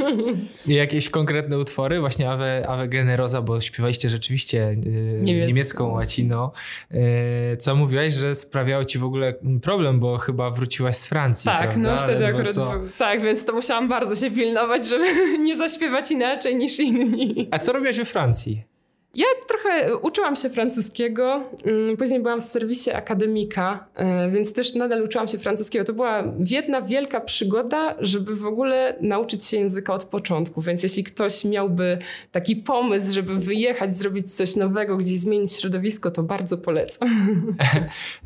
I 0.66 0.74
jakieś 0.74 1.10
konkretne 1.10 1.58
utwory, 1.58 2.00
właśnie 2.00 2.30
Ave, 2.30 2.68
Ave 2.68 2.88
Generosa, 2.88 3.42
bo 3.42 3.60
śpiewaliście 3.60 4.08
rzeczywiście 4.08 4.76
Niemiecką, 4.76 5.46
niemiecką 5.46 5.92
łaciną. 5.92 6.50
E, 6.90 7.56
co 7.56 7.76
mówiłaś, 7.76 8.14
że 8.14 8.34
sprawiało 8.34 8.84
ci 8.84 8.98
w 8.98 9.04
ogóle 9.04 9.34
problem, 9.62 10.00
bo 10.00 10.18
chyba 10.18 10.50
wróciłaś 10.50 10.96
z 10.96 11.06
Francji, 11.06 11.50
Tak, 11.50 11.70
prawda? 11.70 11.92
no 11.92 11.98
wtedy 11.98 12.26
akurat, 12.26 12.52
co... 12.52 12.72
tak, 12.98 13.22
więc 13.22 13.44
to 13.44 13.52
musiałam 13.52 13.88
bardzo 13.88 14.28
się 14.28 14.34
pilnować, 14.34 14.88
żeby 14.88 15.04
nie 15.46 15.56
zaśpiewać 15.56 16.10
inaczej 16.10 16.56
niż 16.56 16.80
inni. 16.80 17.48
A 17.50 17.58
co 17.58 17.72
robiłaś 17.72 17.96
we 17.96 18.04
Francji? 18.04 18.73
Ja 19.14 19.26
trochę 19.48 19.96
uczyłam 19.96 20.36
się 20.36 20.50
francuskiego, 20.50 21.42
mm, 21.64 21.96
później 21.96 22.22
byłam 22.22 22.40
w 22.40 22.44
serwisie 22.44 22.90
akademika, 22.90 23.86
e, 23.94 24.30
więc 24.30 24.52
też 24.52 24.74
nadal 24.74 25.02
uczyłam 25.04 25.28
się 25.28 25.38
francuskiego. 25.38 25.84
To 25.84 25.92
była 25.92 26.24
jedna 26.50 26.82
wielka 26.82 27.20
przygoda, 27.20 27.96
żeby 27.98 28.36
w 28.36 28.46
ogóle 28.46 28.98
nauczyć 29.00 29.44
się 29.44 29.56
języka 29.56 29.94
od 29.94 30.04
początku. 30.04 30.62
Więc 30.62 30.82
jeśli 30.82 31.04
ktoś 31.04 31.44
miałby 31.44 31.98
taki 32.32 32.56
pomysł, 32.56 33.14
żeby 33.14 33.34
wyjechać, 33.34 33.94
zrobić 33.94 34.34
coś 34.34 34.56
nowego, 34.56 34.96
gdzieś 34.96 35.18
zmienić 35.18 35.52
środowisko, 35.52 36.10
to 36.10 36.22
bardzo 36.22 36.58
polecam. 36.58 37.08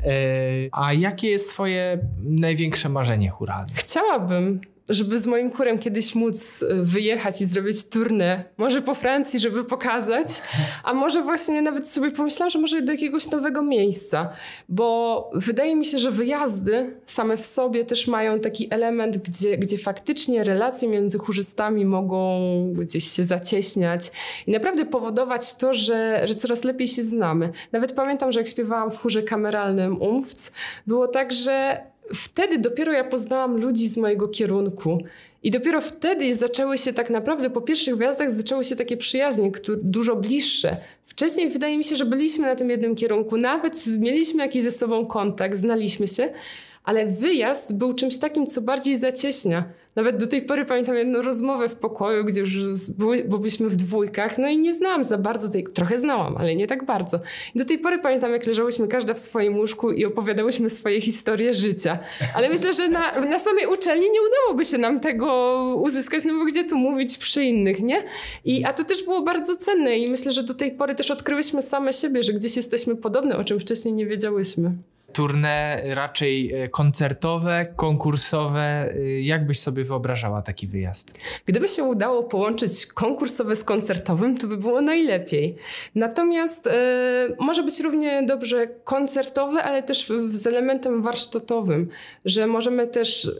E, 0.05 0.11
a 0.71 0.93
jakie 0.93 1.29
jest 1.29 1.49
twoje 1.49 1.99
największe 2.23 2.89
marzenie 2.89 3.29
churalne? 3.29 3.73
Chciałabym 3.75 4.61
żeby 4.89 5.19
z 5.19 5.27
moim 5.27 5.51
chórem 5.51 5.79
kiedyś 5.79 6.15
móc 6.15 6.63
e, 6.63 6.75
wyjechać 6.83 7.41
i 7.41 7.45
zrobić 7.45 7.89
turnę, 7.89 8.43
może 8.57 8.81
po 8.81 8.95
Francji, 8.95 9.39
żeby 9.39 9.63
pokazać, 9.63 10.27
a 10.83 10.93
może 10.93 11.21
właśnie 11.21 11.61
nawet 11.61 11.89
sobie 11.89 12.11
pomyślałam, 12.11 12.49
że 12.49 12.59
może 12.59 12.81
do 12.81 12.91
jakiegoś 12.91 13.31
nowego 13.31 13.61
miejsca, 13.61 14.29
bo 14.69 15.29
wydaje 15.33 15.75
mi 15.75 15.85
się, 15.85 15.99
że 15.99 16.11
wyjazdy 16.11 16.97
same 17.05 17.37
w 17.37 17.45
sobie 17.45 17.85
też 17.85 18.07
mają 18.07 18.39
taki 18.39 18.73
element, 18.73 19.17
gdzie, 19.17 19.57
gdzie 19.57 19.77
faktycznie 19.77 20.43
relacje 20.43 20.89
między 20.89 21.17
chórzystami 21.17 21.85
mogą 21.85 22.39
gdzieś 22.73 23.11
się 23.11 23.23
zacieśniać 23.23 24.11
i 24.47 24.51
naprawdę 24.51 24.85
powodować 24.85 25.55
to, 25.55 25.73
że, 25.73 26.21
że 26.23 26.35
coraz 26.35 26.63
lepiej 26.63 26.87
się 26.87 27.03
znamy. 27.03 27.51
Nawet 27.71 27.93
pamiętam, 27.93 28.31
że 28.31 28.39
jak 28.39 28.47
śpiewałam 28.47 28.91
w 28.91 28.97
chórze 28.97 29.23
kameralnym 29.23 30.01
Umfc, 30.01 30.51
było 30.87 31.07
tak, 31.07 31.31
że 31.31 31.83
wtedy 32.13 32.57
dopiero 32.57 32.91
ja 32.91 33.03
poznałam 33.03 33.57
ludzi 33.57 33.87
z 33.87 33.97
mojego 33.97 34.27
kierunku. 34.27 35.03
I 35.43 35.51
dopiero 35.51 35.81
wtedy 35.81 36.35
zaczęły 36.35 36.77
się 36.77 36.93
tak 36.93 37.09
naprawdę, 37.09 37.49
po 37.49 37.61
pierwszych 37.61 37.97
wyjazdach 37.97 38.31
zaczęły 38.31 38.63
się 38.63 38.75
takie 38.75 38.97
przyjaźnie, 38.97 39.51
które, 39.51 39.77
dużo 39.81 40.15
bliższe. 40.15 40.77
Wcześniej 41.05 41.49
wydaje 41.49 41.77
mi 41.77 41.83
się, 41.83 41.95
że 41.95 42.05
byliśmy 42.05 42.47
na 42.47 42.55
tym 42.55 42.69
jednym 42.69 42.95
kierunku, 42.95 43.37
nawet 43.37 43.85
mieliśmy 43.99 44.43
jakiś 44.43 44.63
ze 44.63 44.71
sobą 44.71 45.05
kontakt, 45.05 45.57
znaliśmy 45.57 46.07
się, 46.07 46.29
ale 46.89 47.05
wyjazd 47.05 47.77
był 47.77 47.93
czymś 47.93 48.17
takim, 48.17 48.47
co 48.47 48.61
bardziej 48.61 48.97
zacieśnia. 48.97 49.63
Nawet 49.95 50.17
do 50.17 50.27
tej 50.27 50.41
pory 50.41 50.65
pamiętam 50.65 50.95
jedną 50.95 51.21
rozmowę 51.21 51.69
w 51.69 51.75
pokoju, 51.75 52.23
gdzie 52.25 52.41
już 52.41 52.51
byliśmy 53.25 53.69
w 53.69 53.75
dwójkach, 53.75 54.37
no 54.37 54.47
i 54.47 54.57
nie 54.57 54.73
znałam 54.73 55.03
za 55.03 55.17
bardzo 55.17 55.49
tej, 55.49 55.63
trochę 55.63 55.99
znałam, 55.99 56.37
ale 56.37 56.55
nie 56.55 56.67
tak 56.67 56.85
bardzo. 56.85 57.19
Do 57.55 57.65
tej 57.65 57.79
pory 57.79 57.99
pamiętam, 57.99 58.31
jak 58.31 58.45
leżałyśmy 58.45 58.87
każda 58.87 59.13
w 59.13 59.19
swoim 59.19 59.57
łóżku 59.57 59.91
i 59.91 60.05
opowiadałyśmy 60.05 60.69
swoje 60.69 61.01
historie 61.01 61.53
życia. 61.53 61.99
Ale 62.35 62.49
myślę, 62.49 62.73
że 62.73 62.89
na, 62.89 63.21
na 63.21 63.39
samej 63.39 63.67
uczelni 63.67 64.11
nie 64.11 64.19
udałoby 64.21 64.65
się 64.65 64.77
nam 64.77 64.99
tego 64.99 65.55
uzyskać, 65.83 66.25
no 66.25 66.33
bo 66.33 66.45
gdzie 66.45 66.63
tu 66.63 66.77
mówić 66.77 67.17
przy 67.17 67.43
innych, 67.43 67.81
nie? 67.81 68.03
I, 68.45 68.65
a 68.65 68.73
to 68.73 68.83
też 68.83 69.03
było 69.03 69.21
bardzo 69.21 69.55
cenne 69.55 69.97
i 69.97 70.11
myślę, 70.11 70.31
że 70.31 70.43
do 70.43 70.53
tej 70.53 70.71
pory 70.71 70.95
też 70.95 71.11
odkryłyśmy 71.11 71.61
same 71.61 71.93
siebie, 71.93 72.23
że 72.23 72.33
gdzieś 72.33 72.57
jesteśmy 72.57 72.95
podobne, 72.95 73.37
o 73.37 73.43
czym 73.43 73.59
wcześniej 73.59 73.93
nie 73.93 74.05
wiedziałyśmy. 74.05 74.71
Turne 75.13 75.81
raczej 75.85 76.53
e, 76.53 76.69
koncertowe, 76.69 77.65
konkursowe. 77.75 78.93
E, 78.93 79.21
jak 79.21 79.47
byś 79.47 79.59
sobie 79.59 79.83
wyobrażała 79.83 80.41
taki 80.41 80.67
wyjazd? 80.67 81.17
Gdyby 81.45 81.67
się 81.67 81.83
udało 81.83 82.23
połączyć 82.23 82.87
konkursowe 82.87 83.55
z 83.55 83.63
koncertowym, 83.63 84.37
to 84.37 84.47
by 84.47 84.57
było 84.57 84.81
najlepiej. 84.81 85.55
Natomiast 85.95 86.67
e, 86.67 86.71
może 87.39 87.63
być 87.63 87.79
równie 87.79 88.23
dobrze 88.25 88.67
koncertowy, 88.83 89.61
ale 89.61 89.83
też 89.83 90.11
z 90.29 90.47
elementem 90.47 91.01
warsztatowym, 91.01 91.89
że 92.25 92.47
możemy 92.47 92.87
też 92.87 93.31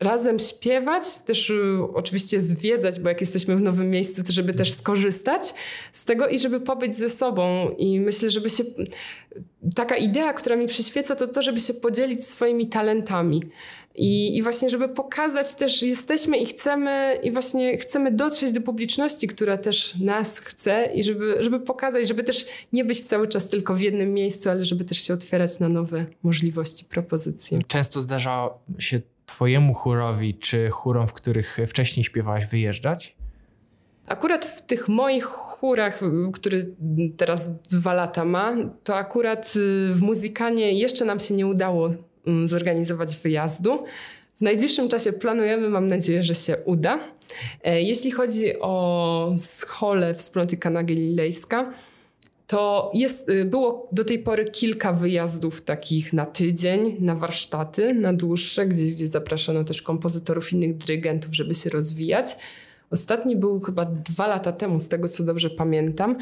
razem 0.00 0.38
śpiewać, 0.38 1.02
też 1.18 1.50
y, 1.50 1.78
oczywiście 1.94 2.40
zwiedzać, 2.40 3.00
bo 3.00 3.08
jak 3.08 3.20
jesteśmy 3.20 3.56
w 3.56 3.60
nowym 3.60 3.90
miejscu, 3.90 4.22
to 4.22 4.32
żeby 4.32 4.54
też 4.54 4.72
skorzystać 4.72 5.54
z 5.92 6.04
tego 6.04 6.28
i 6.28 6.38
żeby 6.38 6.60
pobyć 6.60 6.94
ze 6.94 7.10
sobą. 7.10 7.70
I 7.78 8.00
myślę, 8.00 8.30
żeby 8.30 8.50
się. 8.50 8.64
Taka 9.74 9.96
idea, 9.96 10.32
która 10.32 10.56
mi 10.56 10.66
przyświeca, 10.66 11.16
to 11.16 11.28
to, 11.28 11.42
żeby 11.42 11.60
się 11.60 11.74
podzielić 11.74 12.26
swoimi 12.26 12.68
talentami. 12.68 13.42
I, 13.94 14.36
I 14.36 14.42
właśnie, 14.42 14.70
żeby 14.70 14.88
pokazać 14.88 15.54
też, 15.54 15.82
jesteśmy 15.82 16.36
i 16.36 16.46
chcemy, 16.46 17.18
i 17.22 17.30
właśnie 17.30 17.78
chcemy 17.78 18.10
dotrzeć 18.10 18.52
do 18.52 18.60
publiczności, 18.60 19.28
która 19.28 19.58
też 19.58 19.94
nas 19.96 20.38
chce, 20.38 20.90
i 20.94 21.02
żeby, 21.02 21.36
żeby 21.40 21.60
pokazać, 21.60 22.08
żeby 22.08 22.22
też 22.22 22.46
nie 22.72 22.84
być 22.84 23.02
cały 23.02 23.28
czas 23.28 23.48
tylko 23.48 23.74
w 23.74 23.80
jednym 23.80 24.14
miejscu, 24.14 24.50
ale 24.50 24.64
żeby 24.64 24.84
też 24.84 25.02
się 25.02 25.14
otwierać 25.14 25.58
na 25.60 25.68
nowe 25.68 26.06
możliwości, 26.22 26.84
propozycje. 26.84 27.58
Często 27.68 28.00
zdarza 28.00 28.50
się 28.78 29.00
twojemu 29.26 29.74
chórowi, 29.74 30.34
czy 30.34 30.70
chórom, 30.70 31.08
w 31.08 31.12
których 31.12 31.58
wcześniej 31.66 32.04
śpiewałaś, 32.04 32.46
wyjeżdżać? 32.46 33.16
Akurat 34.06 34.46
w 34.46 34.62
tych 34.62 34.88
moich 34.88 35.24
chórach, 35.24 36.00
który 36.32 36.74
teraz 37.16 37.60
dwa 37.62 37.94
lata 37.94 38.24
ma, 38.24 38.56
to 38.84 38.96
akurat 38.96 39.52
y, 39.56 39.94
w 39.94 40.02
muzykanie 40.02 40.72
jeszcze 40.72 41.04
nam 41.04 41.20
się 41.20 41.34
nie 41.34 41.46
udało 41.46 41.90
mm, 42.26 42.48
zorganizować 42.48 43.16
wyjazdu. 43.16 43.84
W 44.36 44.40
najbliższym 44.40 44.88
czasie 44.88 45.12
planujemy, 45.12 45.68
mam 45.68 45.88
nadzieję, 45.88 46.22
że 46.22 46.34
się 46.34 46.56
uda. 46.56 46.98
E, 47.64 47.82
jeśli 47.82 48.10
chodzi 48.10 48.60
o 48.60 49.32
scholę 49.36 50.14
wspólnoty 50.14 50.56
Kanagilejska, 50.56 51.72
to 52.46 52.90
jest, 52.94 53.28
y, 53.28 53.44
było 53.44 53.88
do 53.92 54.04
tej 54.04 54.18
pory 54.18 54.44
kilka 54.44 54.92
wyjazdów 54.92 55.62
takich 55.62 56.12
na 56.12 56.26
tydzień, 56.26 56.96
na 57.00 57.14
warsztaty, 57.14 57.94
na 57.94 58.12
dłuższe, 58.12 58.66
gdzieś, 58.66 58.90
gdzie 58.90 59.06
zapraszano 59.06 59.64
też 59.64 59.82
kompozytorów, 59.82 60.52
innych 60.52 60.76
dyrygentów, 60.76 61.34
żeby 61.34 61.54
się 61.54 61.70
rozwijać. 61.70 62.26
Ostatni 62.90 63.36
był 63.36 63.60
chyba 63.60 63.84
dwa 63.84 64.26
lata 64.26 64.52
temu, 64.52 64.78
z 64.78 64.88
tego 64.88 65.08
co 65.08 65.24
dobrze 65.24 65.50
pamiętam. 65.50 66.16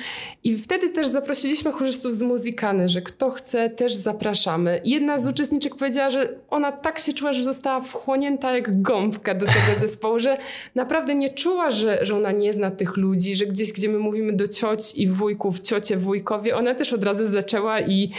I 0.45 0.57
wtedy 0.59 0.89
też 0.89 1.07
zaprosiliśmy 1.07 1.73
chórzystów 1.73 2.15
z 2.15 2.23
muzykany, 2.23 2.89
że 2.89 3.03
kto 3.03 3.31
chce, 3.31 3.71
też 3.71 3.95
zapraszamy. 3.95 4.81
Jedna 4.85 5.19
z 5.19 5.29
uczestniczek 5.29 5.77
powiedziała, 5.77 6.11
że 6.11 6.39
ona 6.51 6.73
tak 6.73 6.99
się 6.99 7.13
czuła, 7.13 7.33
że 7.33 7.45
została 7.45 7.81
wchłonięta 7.81 8.57
jak 8.57 8.83
gąbka 8.83 9.35
do 9.35 9.47
tego 9.47 9.79
zespołu, 9.81 10.19
że 10.19 10.39
naprawdę 10.75 11.15
nie 11.15 11.31
czuła, 11.31 11.71
że, 11.71 11.99
że 12.03 12.17
ona 12.17 12.33
nie 12.33 12.53
zna 12.53 12.71
tych 12.71 12.97
ludzi, 12.97 13.37
że 13.37 13.47
gdzieś, 13.47 13.73
gdzie 13.73 13.89
my 13.89 13.99
mówimy 13.99 14.33
do 14.33 14.49
cioć 14.49 14.95
i 14.95 15.09
wujków, 15.09 15.61
ciocie, 15.61 15.97
wujkowie, 15.97 16.57
ona 16.57 16.75
też 16.75 16.93
od 16.93 17.05
razu 17.05 17.27
zaczęła 17.27 17.81
i, 17.81 18.11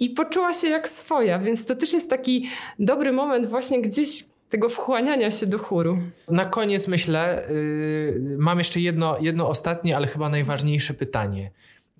i 0.00 0.10
poczuła 0.10 0.52
się 0.52 0.68
jak 0.68 0.88
swoja. 0.88 1.38
Więc 1.38 1.66
to 1.66 1.74
też 1.74 1.92
jest 1.92 2.10
taki 2.10 2.48
dobry 2.78 3.12
moment 3.12 3.46
właśnie 3.46 3.82
gdzieś 3.82 4.24
tego 4.48 4.68
wchłaniania 4.68 5.30
się 5.30 5.46
do 5.46 5.58
chóru. 5.58 5.98
Na 6.28 6.44
koniec 6.44 6.88
myślę, 6.88 7.46
yy, 7.50 8.36
mam 8.38 8.58
jeszcze 8.58 8.80
jedno, 8.80 9.16
jedno 9.20 9.48
ostatnie, 9.48 9.96
ale 9.96 10.06
chyba 10.06 10.28
najważniejsze 10.28 10.94
pytanie. 10.94 11.50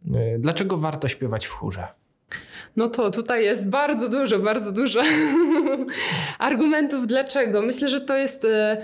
Yy, 0.04 0.36
dlaczego 0.38 0.76
warto 0.76 1.08
śpiewać 1.08 1.46
w 1.46 1.50
chórze? 1.50 1.86
No 2.76 2.88
to 2.88 3.10
tutaj 3.10 3.44
jest 3.44 3.70
bardzo 3.70 4.08
dużo, 4.08 4.38
bardzo 4.38 4.72
dużo 4.72 5.00
argumentów 6.38 7.06
dlaczego. 7.06 7.62
Myślę, 7.62 7.88
że 7.88 8.00
to 8.00 8.16
jest. 8.16 8.44
Yy, 8.44 8.76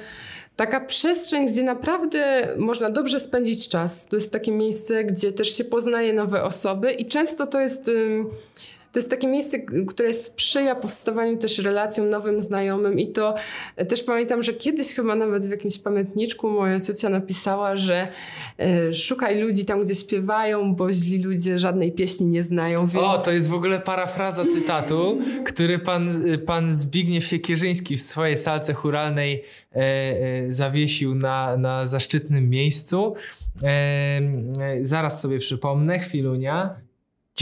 taka 0.57 0.81
przestrzeń, 0.81 1.47
gdzie 1.47 1.63
naprawdę 1.63 2.49
można 2.59 2.91
dobrze 2.91 3.21
spędzić 3.21 3.69
czas. 3.69 4.07
To 4.07 4.17
jest 4.17 4.33
takie 4.33 4.53
miejsce, 4.53 5.05
gdzie 5.05 5.33
też 5.33 5.57
się 5.57 5.65
poznaje 5.65 6.13
nowe 6.13 6.45
osoby 6.45 6.93
i 6.93 7.07
często 7.07 7.47
to 7.47 7.61
jest 7.61 7.91
to 8.93 8.99
jest 8.99 9.11
takie 9.11 9.27
miejsce, 9.27 9.59
które 9.89 10.13
sprzyja 10.13 10.75
powstawaniu 10.75 11.37
też 11.37 11.59
relacjom 11.59 12.11
nowym 12.11 12.41
znajomym 12.41 12.99
i 12.99 13.13
to 13.13 13.35
e, 13.77 13.87
też 13.87 14.03
pamiętam, 14.03 14.43
że 14.43 14.53
kiedyś 14.53 14.95
chyba 14.95 15.15
nawet 15.15 15.47
w 15.47 15.51
jakimś 15.51 15.79
pamiętniczku 15.79 16.51
moja 16.51 16.81
ciocia 16.81 17.09
napisała, 17.09 17.77
że 17.77 18.09
e, 18.59 18.95
szukaj 18.95 19.41
ludzi 19.41 19.65
tam, 19.65 19.83
gdzie 19.83 19.95
śpiewają, 19.95 20.75
bo 20.75 20.93
źli 20.93 21.23
ludzie 21.23 21.59
żadnej 21.59 21.93
pieśni 21.93 22.27
nie 22.27 22.43
znają. 22.43 22.87
Więc... 22.87 23.05
O, 23.05 23.19
to 23.19 23.33
jest 23.33 23.49
w 23.49 23.55
ogóle 23.55 23.81
parafraza 23.81 24.45
cytatu, 24.47 25.19
który 25.51 25.79
pan, 25.79 26.11
pan 26.47 26.71
Zbigniew 26.71 27.25
Siekierzyński 27.25 27.97
w 27.97 28.03
swojej 28.03 28.37
salce 28.37 28.75
churalnej 28.75 29.45
e, 29.73 29.79
e, 29.79 30.53
zawiesił 30.53 31.15
na, 31.15 31.57
na 31.57 31.87
zaszczytnym 31.87 32.51
miejscu. 32.51 33.15
E, 33.63 33.67
e 33.69 34.21
zaraz 34.81 35.21
sobie 35.21 35.39
przypomnę, 35.39 35.99
chwilunia. 35.99 36.82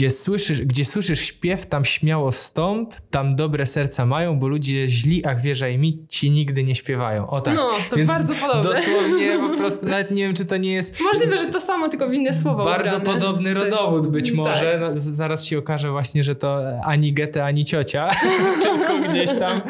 Gdzie 0.01 0.09
słyszysz, 0.09 0.61
gdzie 0.61 0.85
słyszysz 0.85 1.19
śpiew, 1.19 1.65
tam 1.65 1.85
śmiało 1.85 2.31
stąp, 2.31 2.93
tam 3.11 3.35
dobre 3.35 3.65
serca 3.65 4.05
mają, 4.05 4.39
bo 4.39 4.47
ludzie 4.47 4.87
źli, 4.87 5.25
ach 5.25 5.41
wierzaj 5.41 5.77
mi, 5.77 6.05
ci 6.09 6.31
nigdy 6.31 6.63
nie 6.63 6.75
śpiewają. 6.75 7.29
O 7.29 7.41
tak. 7.41 7.55
No, 7.55 7.69
to 7.89 7.95
Więc 7.95 8.09
bardzo 8.09 8.33
podobne. 8.33 8.63
Dosłownie 8.63 9.39
po 9.49 9.57
prostu, 9.57 9.87
nawet 9.87 10.11
nie 10.11 10.23
wiem, 10.23 10.35
czy 10.35 10.45
to 10.45 10.57
nie 10.57 10.73
jest... 10.73 10.99
Możliwe, 11.01 11.37
że 11.37 11.45
to 11.45 11.59
samo, 11.59 11.87
tylko 11.87 12.09
w 12.09 12.13
inne 12.13 12.33
słowo 12.33 12.65
Bardzo 12.65 12.97
ubrane. 12.97 13.19
podobny 13.19 13.53
tak. 13.53 13.63
rodowód 13.63 14.07
być 14.07 14.25
tak. 14.25 14.35
może. 14.35 14.79
No, 14.81 14.87
zaraz 14.93 15.45
się 15.45 15.57
okaże 15.57 15.91
właśnie, 15.91 16.23
że 16.23 16.35
to 16.35 16.59
ani 16.83 17.13
Getę, 17.13 17.45
ani 17.45 17.65
ciocia, 17.65 18.09
tylko 18.63 18.99
gdzieś 19.09 19.33
tam... 19.33 19.61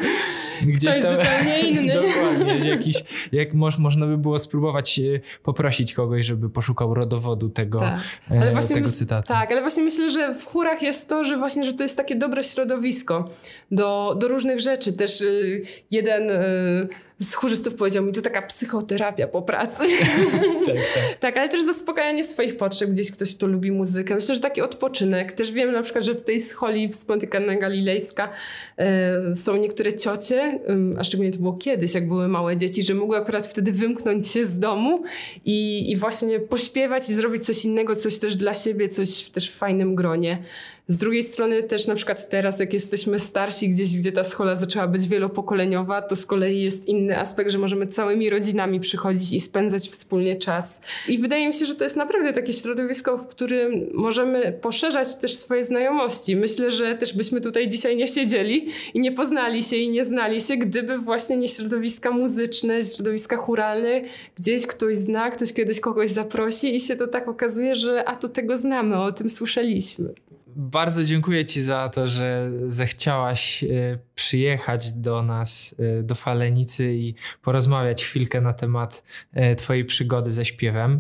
Gdzieś 0.66 0.92
Ktoś 0.92 1.04
tam, 1.04 1.12
zupełnie 1.12 1.60
inny. 1.70 1.94
Dokładnie. 1.94 2.70
Jakiś, 2.70 3.04
jak 3.32 3.54
moż, 3.54 3.78
można 3.78 4.06
by 4.06 4.18
było 4.18 4.40
spróbować 4.40 5.00
e, 5.00 5.20
poprosić 5.44 5.94
kogoś, 5.94 6.26
żeby 6.26 6.50
poszukał 6.50 6.94
rodowodu 6.94 7.50
tego, 7.50 7.80
tak. 7.80 8.00
ale 8.30 8.48
e, 8.48 8.54
właśnie 8.54 8.76
tego 8.76 8.90
cytatu. 8.90 9.28
Tak, 9.28 9.52
ale 9.52 9.62
właśnie 9.62 9.84
myślę, 9.84 10.12
że 10.12 10.34
w 10.34 10.46
chórach 10.46 10.82
jest 10.82 11.10
to, 11.10 11.24
że 11.24 11.38
właśnie, 11.38 11.66
że 11.66 11.74
to 11.74 11.84
jest 11.84 11.98
takie 11.98 12.16
dobre 12.16 12.44
środowisko 12.44 13.30
do, 13.72 14.18
do 14.20 14.28
różnych 14.28 14.60
rzeczy. 14.60 14.94
Też 14.94 15.22
y, 15.22 15.62
jeden 15.92 16.32
y, 16.32 16.88
z 17.22 17.36
chórzystów 17.36 17.76
powiedział 17.76 18.04
mi, 18.04 18.12
to 18.12 18.22
taka 18.22 18.42
psychoterapia 18.42 19.28
po 19.28 19.42
pracy. 19.42 19.84
tak, 20.66 20.76
tak. 20.76 21.20
tak, 21.20 21.38
ale 21.38 21.50
też 21.50 21.66
zaspokajanie 21.66 22.24
swoich 22.24 22.58
potrzeb. 22.58 22.90
Gdzieś 22.90 23.12
ktoś 23.12 23.36
tu 23.36 23.48
lubi 23.48 23.72
muzykę. 23.72 24.16
Myślę, 24.16 24.36
że 24.36 24.42
taki 24.42 24.62
odpoczynek. 24.62 25.32
Też 25.32 25.52
wiem 25.52 25.72
na 25.72 25.82
przykład, 25.82 26.06
że 26.06 26.16
w 26.16 26.24
tej 26.24 26.40
scholi 26.40 26.90
wspomniana 26.90 27.56
galilejska 27.56 28.30
e, 28.78 29.36
są 29.36 29.58
niektóre 29.58 29.94
ciocie, 29.94 30.60
a 30.98 31.04
szczególnie 31.04 31.32
to 31.32 31.40
było 31.40 31.54
kiedyś, 31.54 31.94
jak 31.94 32.08
były 32.08 32.28
małe 32.28 32.58
dzieci, 32.58 32.84
że 32.84 32.94
mogły 32.94 33.18
akurat 33.18 33.48
wtedy 33.48 33.72
wymknąć 33.72 34.28
się 34.28 34.46
z 34.46 34.60
domu 34.60 35.04
i, 35.46 35.92
i 35.92 35.96
właśnie 35.96 36.40
pośpiewać 36.40 37.10
i 37.10 37.14
zrobić 37.14 37.46
coś 37.46 37.66
innego, 37.66 37.96
coś 37.96 38.20
też 38.20 38.36
dla 38.36 38.54
siebie, 38.54 38.90
coś 38.90 39.30
też 39.30 39.52
w 39.52 39.56
fajnym 39.56 39.96
gronie. 39.96 40.44
Z 40.92 40.98
drugiej 40.98 41.24
strony 41.24 41.64
też 41.64 41.88
na 41.88 41.96
przykład 41.96 42.30
teraz, 42.30 42.60
jak 42.60 42.74
jesteśmy 42.74 43.20
starsi 43.20 43.70
gdzieś, 43.70 43.98
gdzie 43.98 44.12
ta 44.12 44.24
schola 44.24 44.56
zaczęła 44.56 44.88
być 44.88 45.08
wielopokoleniowa, 45.08 46.02
to 46.02 46.16
z 46.16 46.26
kolei 46.26 46.62
jest 46.62 46.88
inny 46.88 47.20
aspekt, 47.20 47.52
że 47.52 47.60
możemy 47.60 47.88
całymi 47.88 48.30
rodzinami 48.30 48.80
przychodzić 48.80 49.34
i 49.34 49.40
spędzać 49.40 49.90
wspólnie 49.90 50.36
czas. 50.36 50.82
I 51.08 51.18
wydaje 51.18 51.48
mi 51.48 51.54
się, 51.54 51.66
że 51.66 51.76
to 51.76 51.84
jest 51.84 51.96
naprawdę 51.96 52.34
takie 52.34 52.54
środowisko, 52.54 53.18
w 53.18 53.28
którym 53.28 53.90
możemy 53.94 54.52
poszerzać 54.62 55.16
też 55.16 55.36
swoje 55.36 55.64
znajomości. 55.64 56.36
Myślę, 56.36 56.72
że 56.72 56.96
też 56.96 57.14
byśmy 57.14 57.42
tutaj 57.42 57.68
dzisiaj 57.68 57.98
nie 57.98 58.08
siedzieli 58.08 58.68
i 58.94 59.00
nie 59.00 59.12
poznali 59.12 59.64
się 59.64 59.76
i 59.76 59.90
nie 59.90 60.06
znali 60.06 60.42
się, 60.42 60.58
gdyby 60.58 60.98
właśnie 60.98 61.38
nie 61.38 61.48
środowiska 61.48 62.12
muzyczne, 62.12 62.84
środowiska 62.84 63.38
churalne, 63.38 64.02
gdzieś 64.38 64.68
ktoś 64.68 64.96
zna, 64.96 65.32
ktoś 65.32 65.54
kiedyś 65.54 65.80
kogoś 65.80 66.10
zaprosi 66.10 66.76
i 66.76 66.80
się 66.80 66.96
to 66.96 67.08
tak 67.08 67.28
okazuje, 67.28 67.76
że 67.76 68.10
a 68.10 68.16
to 68.16 68.28
tego 68.28 68.58
znamy, 68.58 69.02
o 69.02 69.12
tym 69.12 69.30
słyszeliśmy. 69.30 70.14
Bardzo 70.56 71.04
dziękuję 71.04 71.46
Ci 71.46 71.62
za 71.62 71.90
to, 71.90 72.08
że 72.08 72.52
zechciałaś 72.66 73.64
e, 73.64 73.68
przyjechać 74.16 74.92
do 74.92 75.24
nas, 75.24 75.76
e, 75.80 76.04
do 76.04 76.16
Falenicy 76.16 76.94
i 76.96 77.16
porozmawiać 77.42 78.04
chwilkę 78.04 78.42
na 78.42 78.54
temat 78.54 79.04
e, 79.34 79.56
Twojej 79.56 79.86
przygody 79.86 80.32
ze 80.32 80.46
śpiewem. 80.46 81.00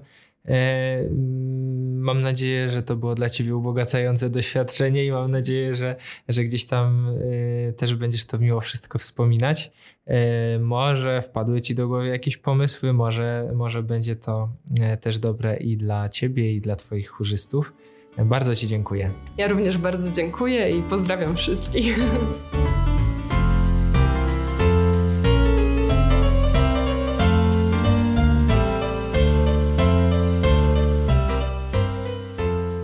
Mam 1.95 2.22
nadzieję, 2.22 2.70
że 2.70 2.84
to 2.84 2.95
było 2.95 3.16
dla 3.16 3.30
Ciebie 3.30 3.56
ubogacające 3.56 4.30
doświadczenie 4.30 5.06
i 5.06 5.12
mam 5.12 5.32
nadzieję, 5.32 5.76
że, 5.76 5.95
że 6.28 6.43
gdzieś 6.43 6.66
tam 6.66 7.16
też 7.78 7.95
będziesz 7.95 8.26
to 8.26 8.39
miło 8.39 8.62
wszystko 8.62 8.99
wspominać. 8.99 9.72
Może 10.60 11.22
wpadły 11.22 11.62
Ci 11.62 11.76
do 11.76 11.88
głowy 11.88 12.08
jakieś 12.08 12.38
pomysły, 12.38 12.93
może, 12.93 13.52
może 13.56 13.84
będzie 13.84 14.16
to 14.16 14.49
też 15.02 15.20
dobre 15.20 15.58
i 15.58 15.78
dla 15.78 16.10
Ciebie, 16.10 16.54
i 16.54 16.62
dla 16.62 16.76
Twoich 16.76 17.10
chórzystów. 17.10 17.74
Bardzo 18.18 18.55
Ci 18.55 18.68
dziękuję. 18.68 19.12
Ja 19.38 19.47
również 19.47 19.78
bardzo 19.78 20.12
dziękuję 20.12 20.78
i 20.78 20.82
pozdrawiam 20.82 21.36
wszystkich. 21.36 21.99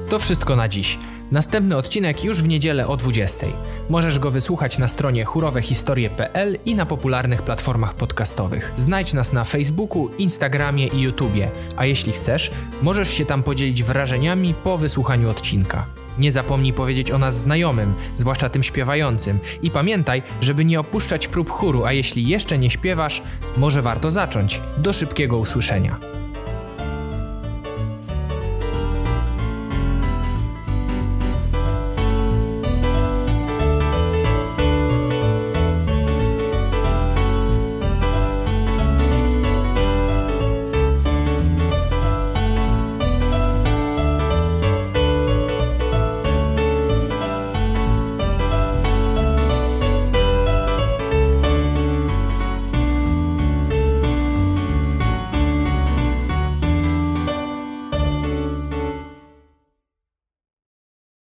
To 0.10 0.20
wszystko 0.20 0.56
na 0.56 0.68
dziś. 0.68 1.00
Następny 1.32 1.78
odcinek 1.78 2.24
już 2.24 2.42
w 2.42 2.48
niedzielę 2.48 2.88
o 2.88 2.98
20. 2.98 3.48
Możesz 3.90 4.20
go 4.20 4.32
wysłuchać 4.32 4.78
na 4.78 4.88
stronie 4.88 5.26
churowehistorie.pl 5.26 6.58
i 6.66 6.76
na 6.76 6.86
popularnych 6.86 7.42
platformach 7.42 7.94
podcastowych. 7.94 8.72
Znajdź 8.76 9.14
nas 9.14 9.34
na 9.34 9.44
Facebooku, 9.44 10.10
Instagramie 10.18 10.88
i 10.88 11.02
YouTubie, 11.02 11.52
a 11.78 11.86
jeśli 11.86 12.14
chcesz, 12.14 12.52
możesz 12.82 13.10
się 13.10 13.26
tam 13.26 13.44
podzielić 13.44 13.84
wrażeniami 13.84 14.54
po 14.54 14.78
wysłuchaniu 14.78 15.30
odcinka. 15.30 15.86
Nie 16.20 16.32
zapomnij 16.32 16.74
powiedzieć 16.74 17.12
o 17.12 17.18
nas 17.18 17.40
znajomym, 17.40 17.94
zwłaszcza 18.16 18.50
tym 18.50 18.64
śpiewającym. 18.64 19.40
I 19.62 19.72
pamiętaj, 19.72 20.24
żeby 20.42 20.66
nie 20.66 20.80
opuszczać 20.80 21.28
prób 21.28 21.50
chóru, 21.50 21.86
a 21.86 21.94
jeśli 21.94 22.28
jeszcze 22.28 22.58
nie 22.58 22.70
śpiewasz, 22.70 23.22
może 23.58 23.82
warto 23.82 24.12
zacząć. 24.12 24.62
Do 24.78 24.94
szybkiego 24.94 25.38
usłyszenia. 25.38 26.00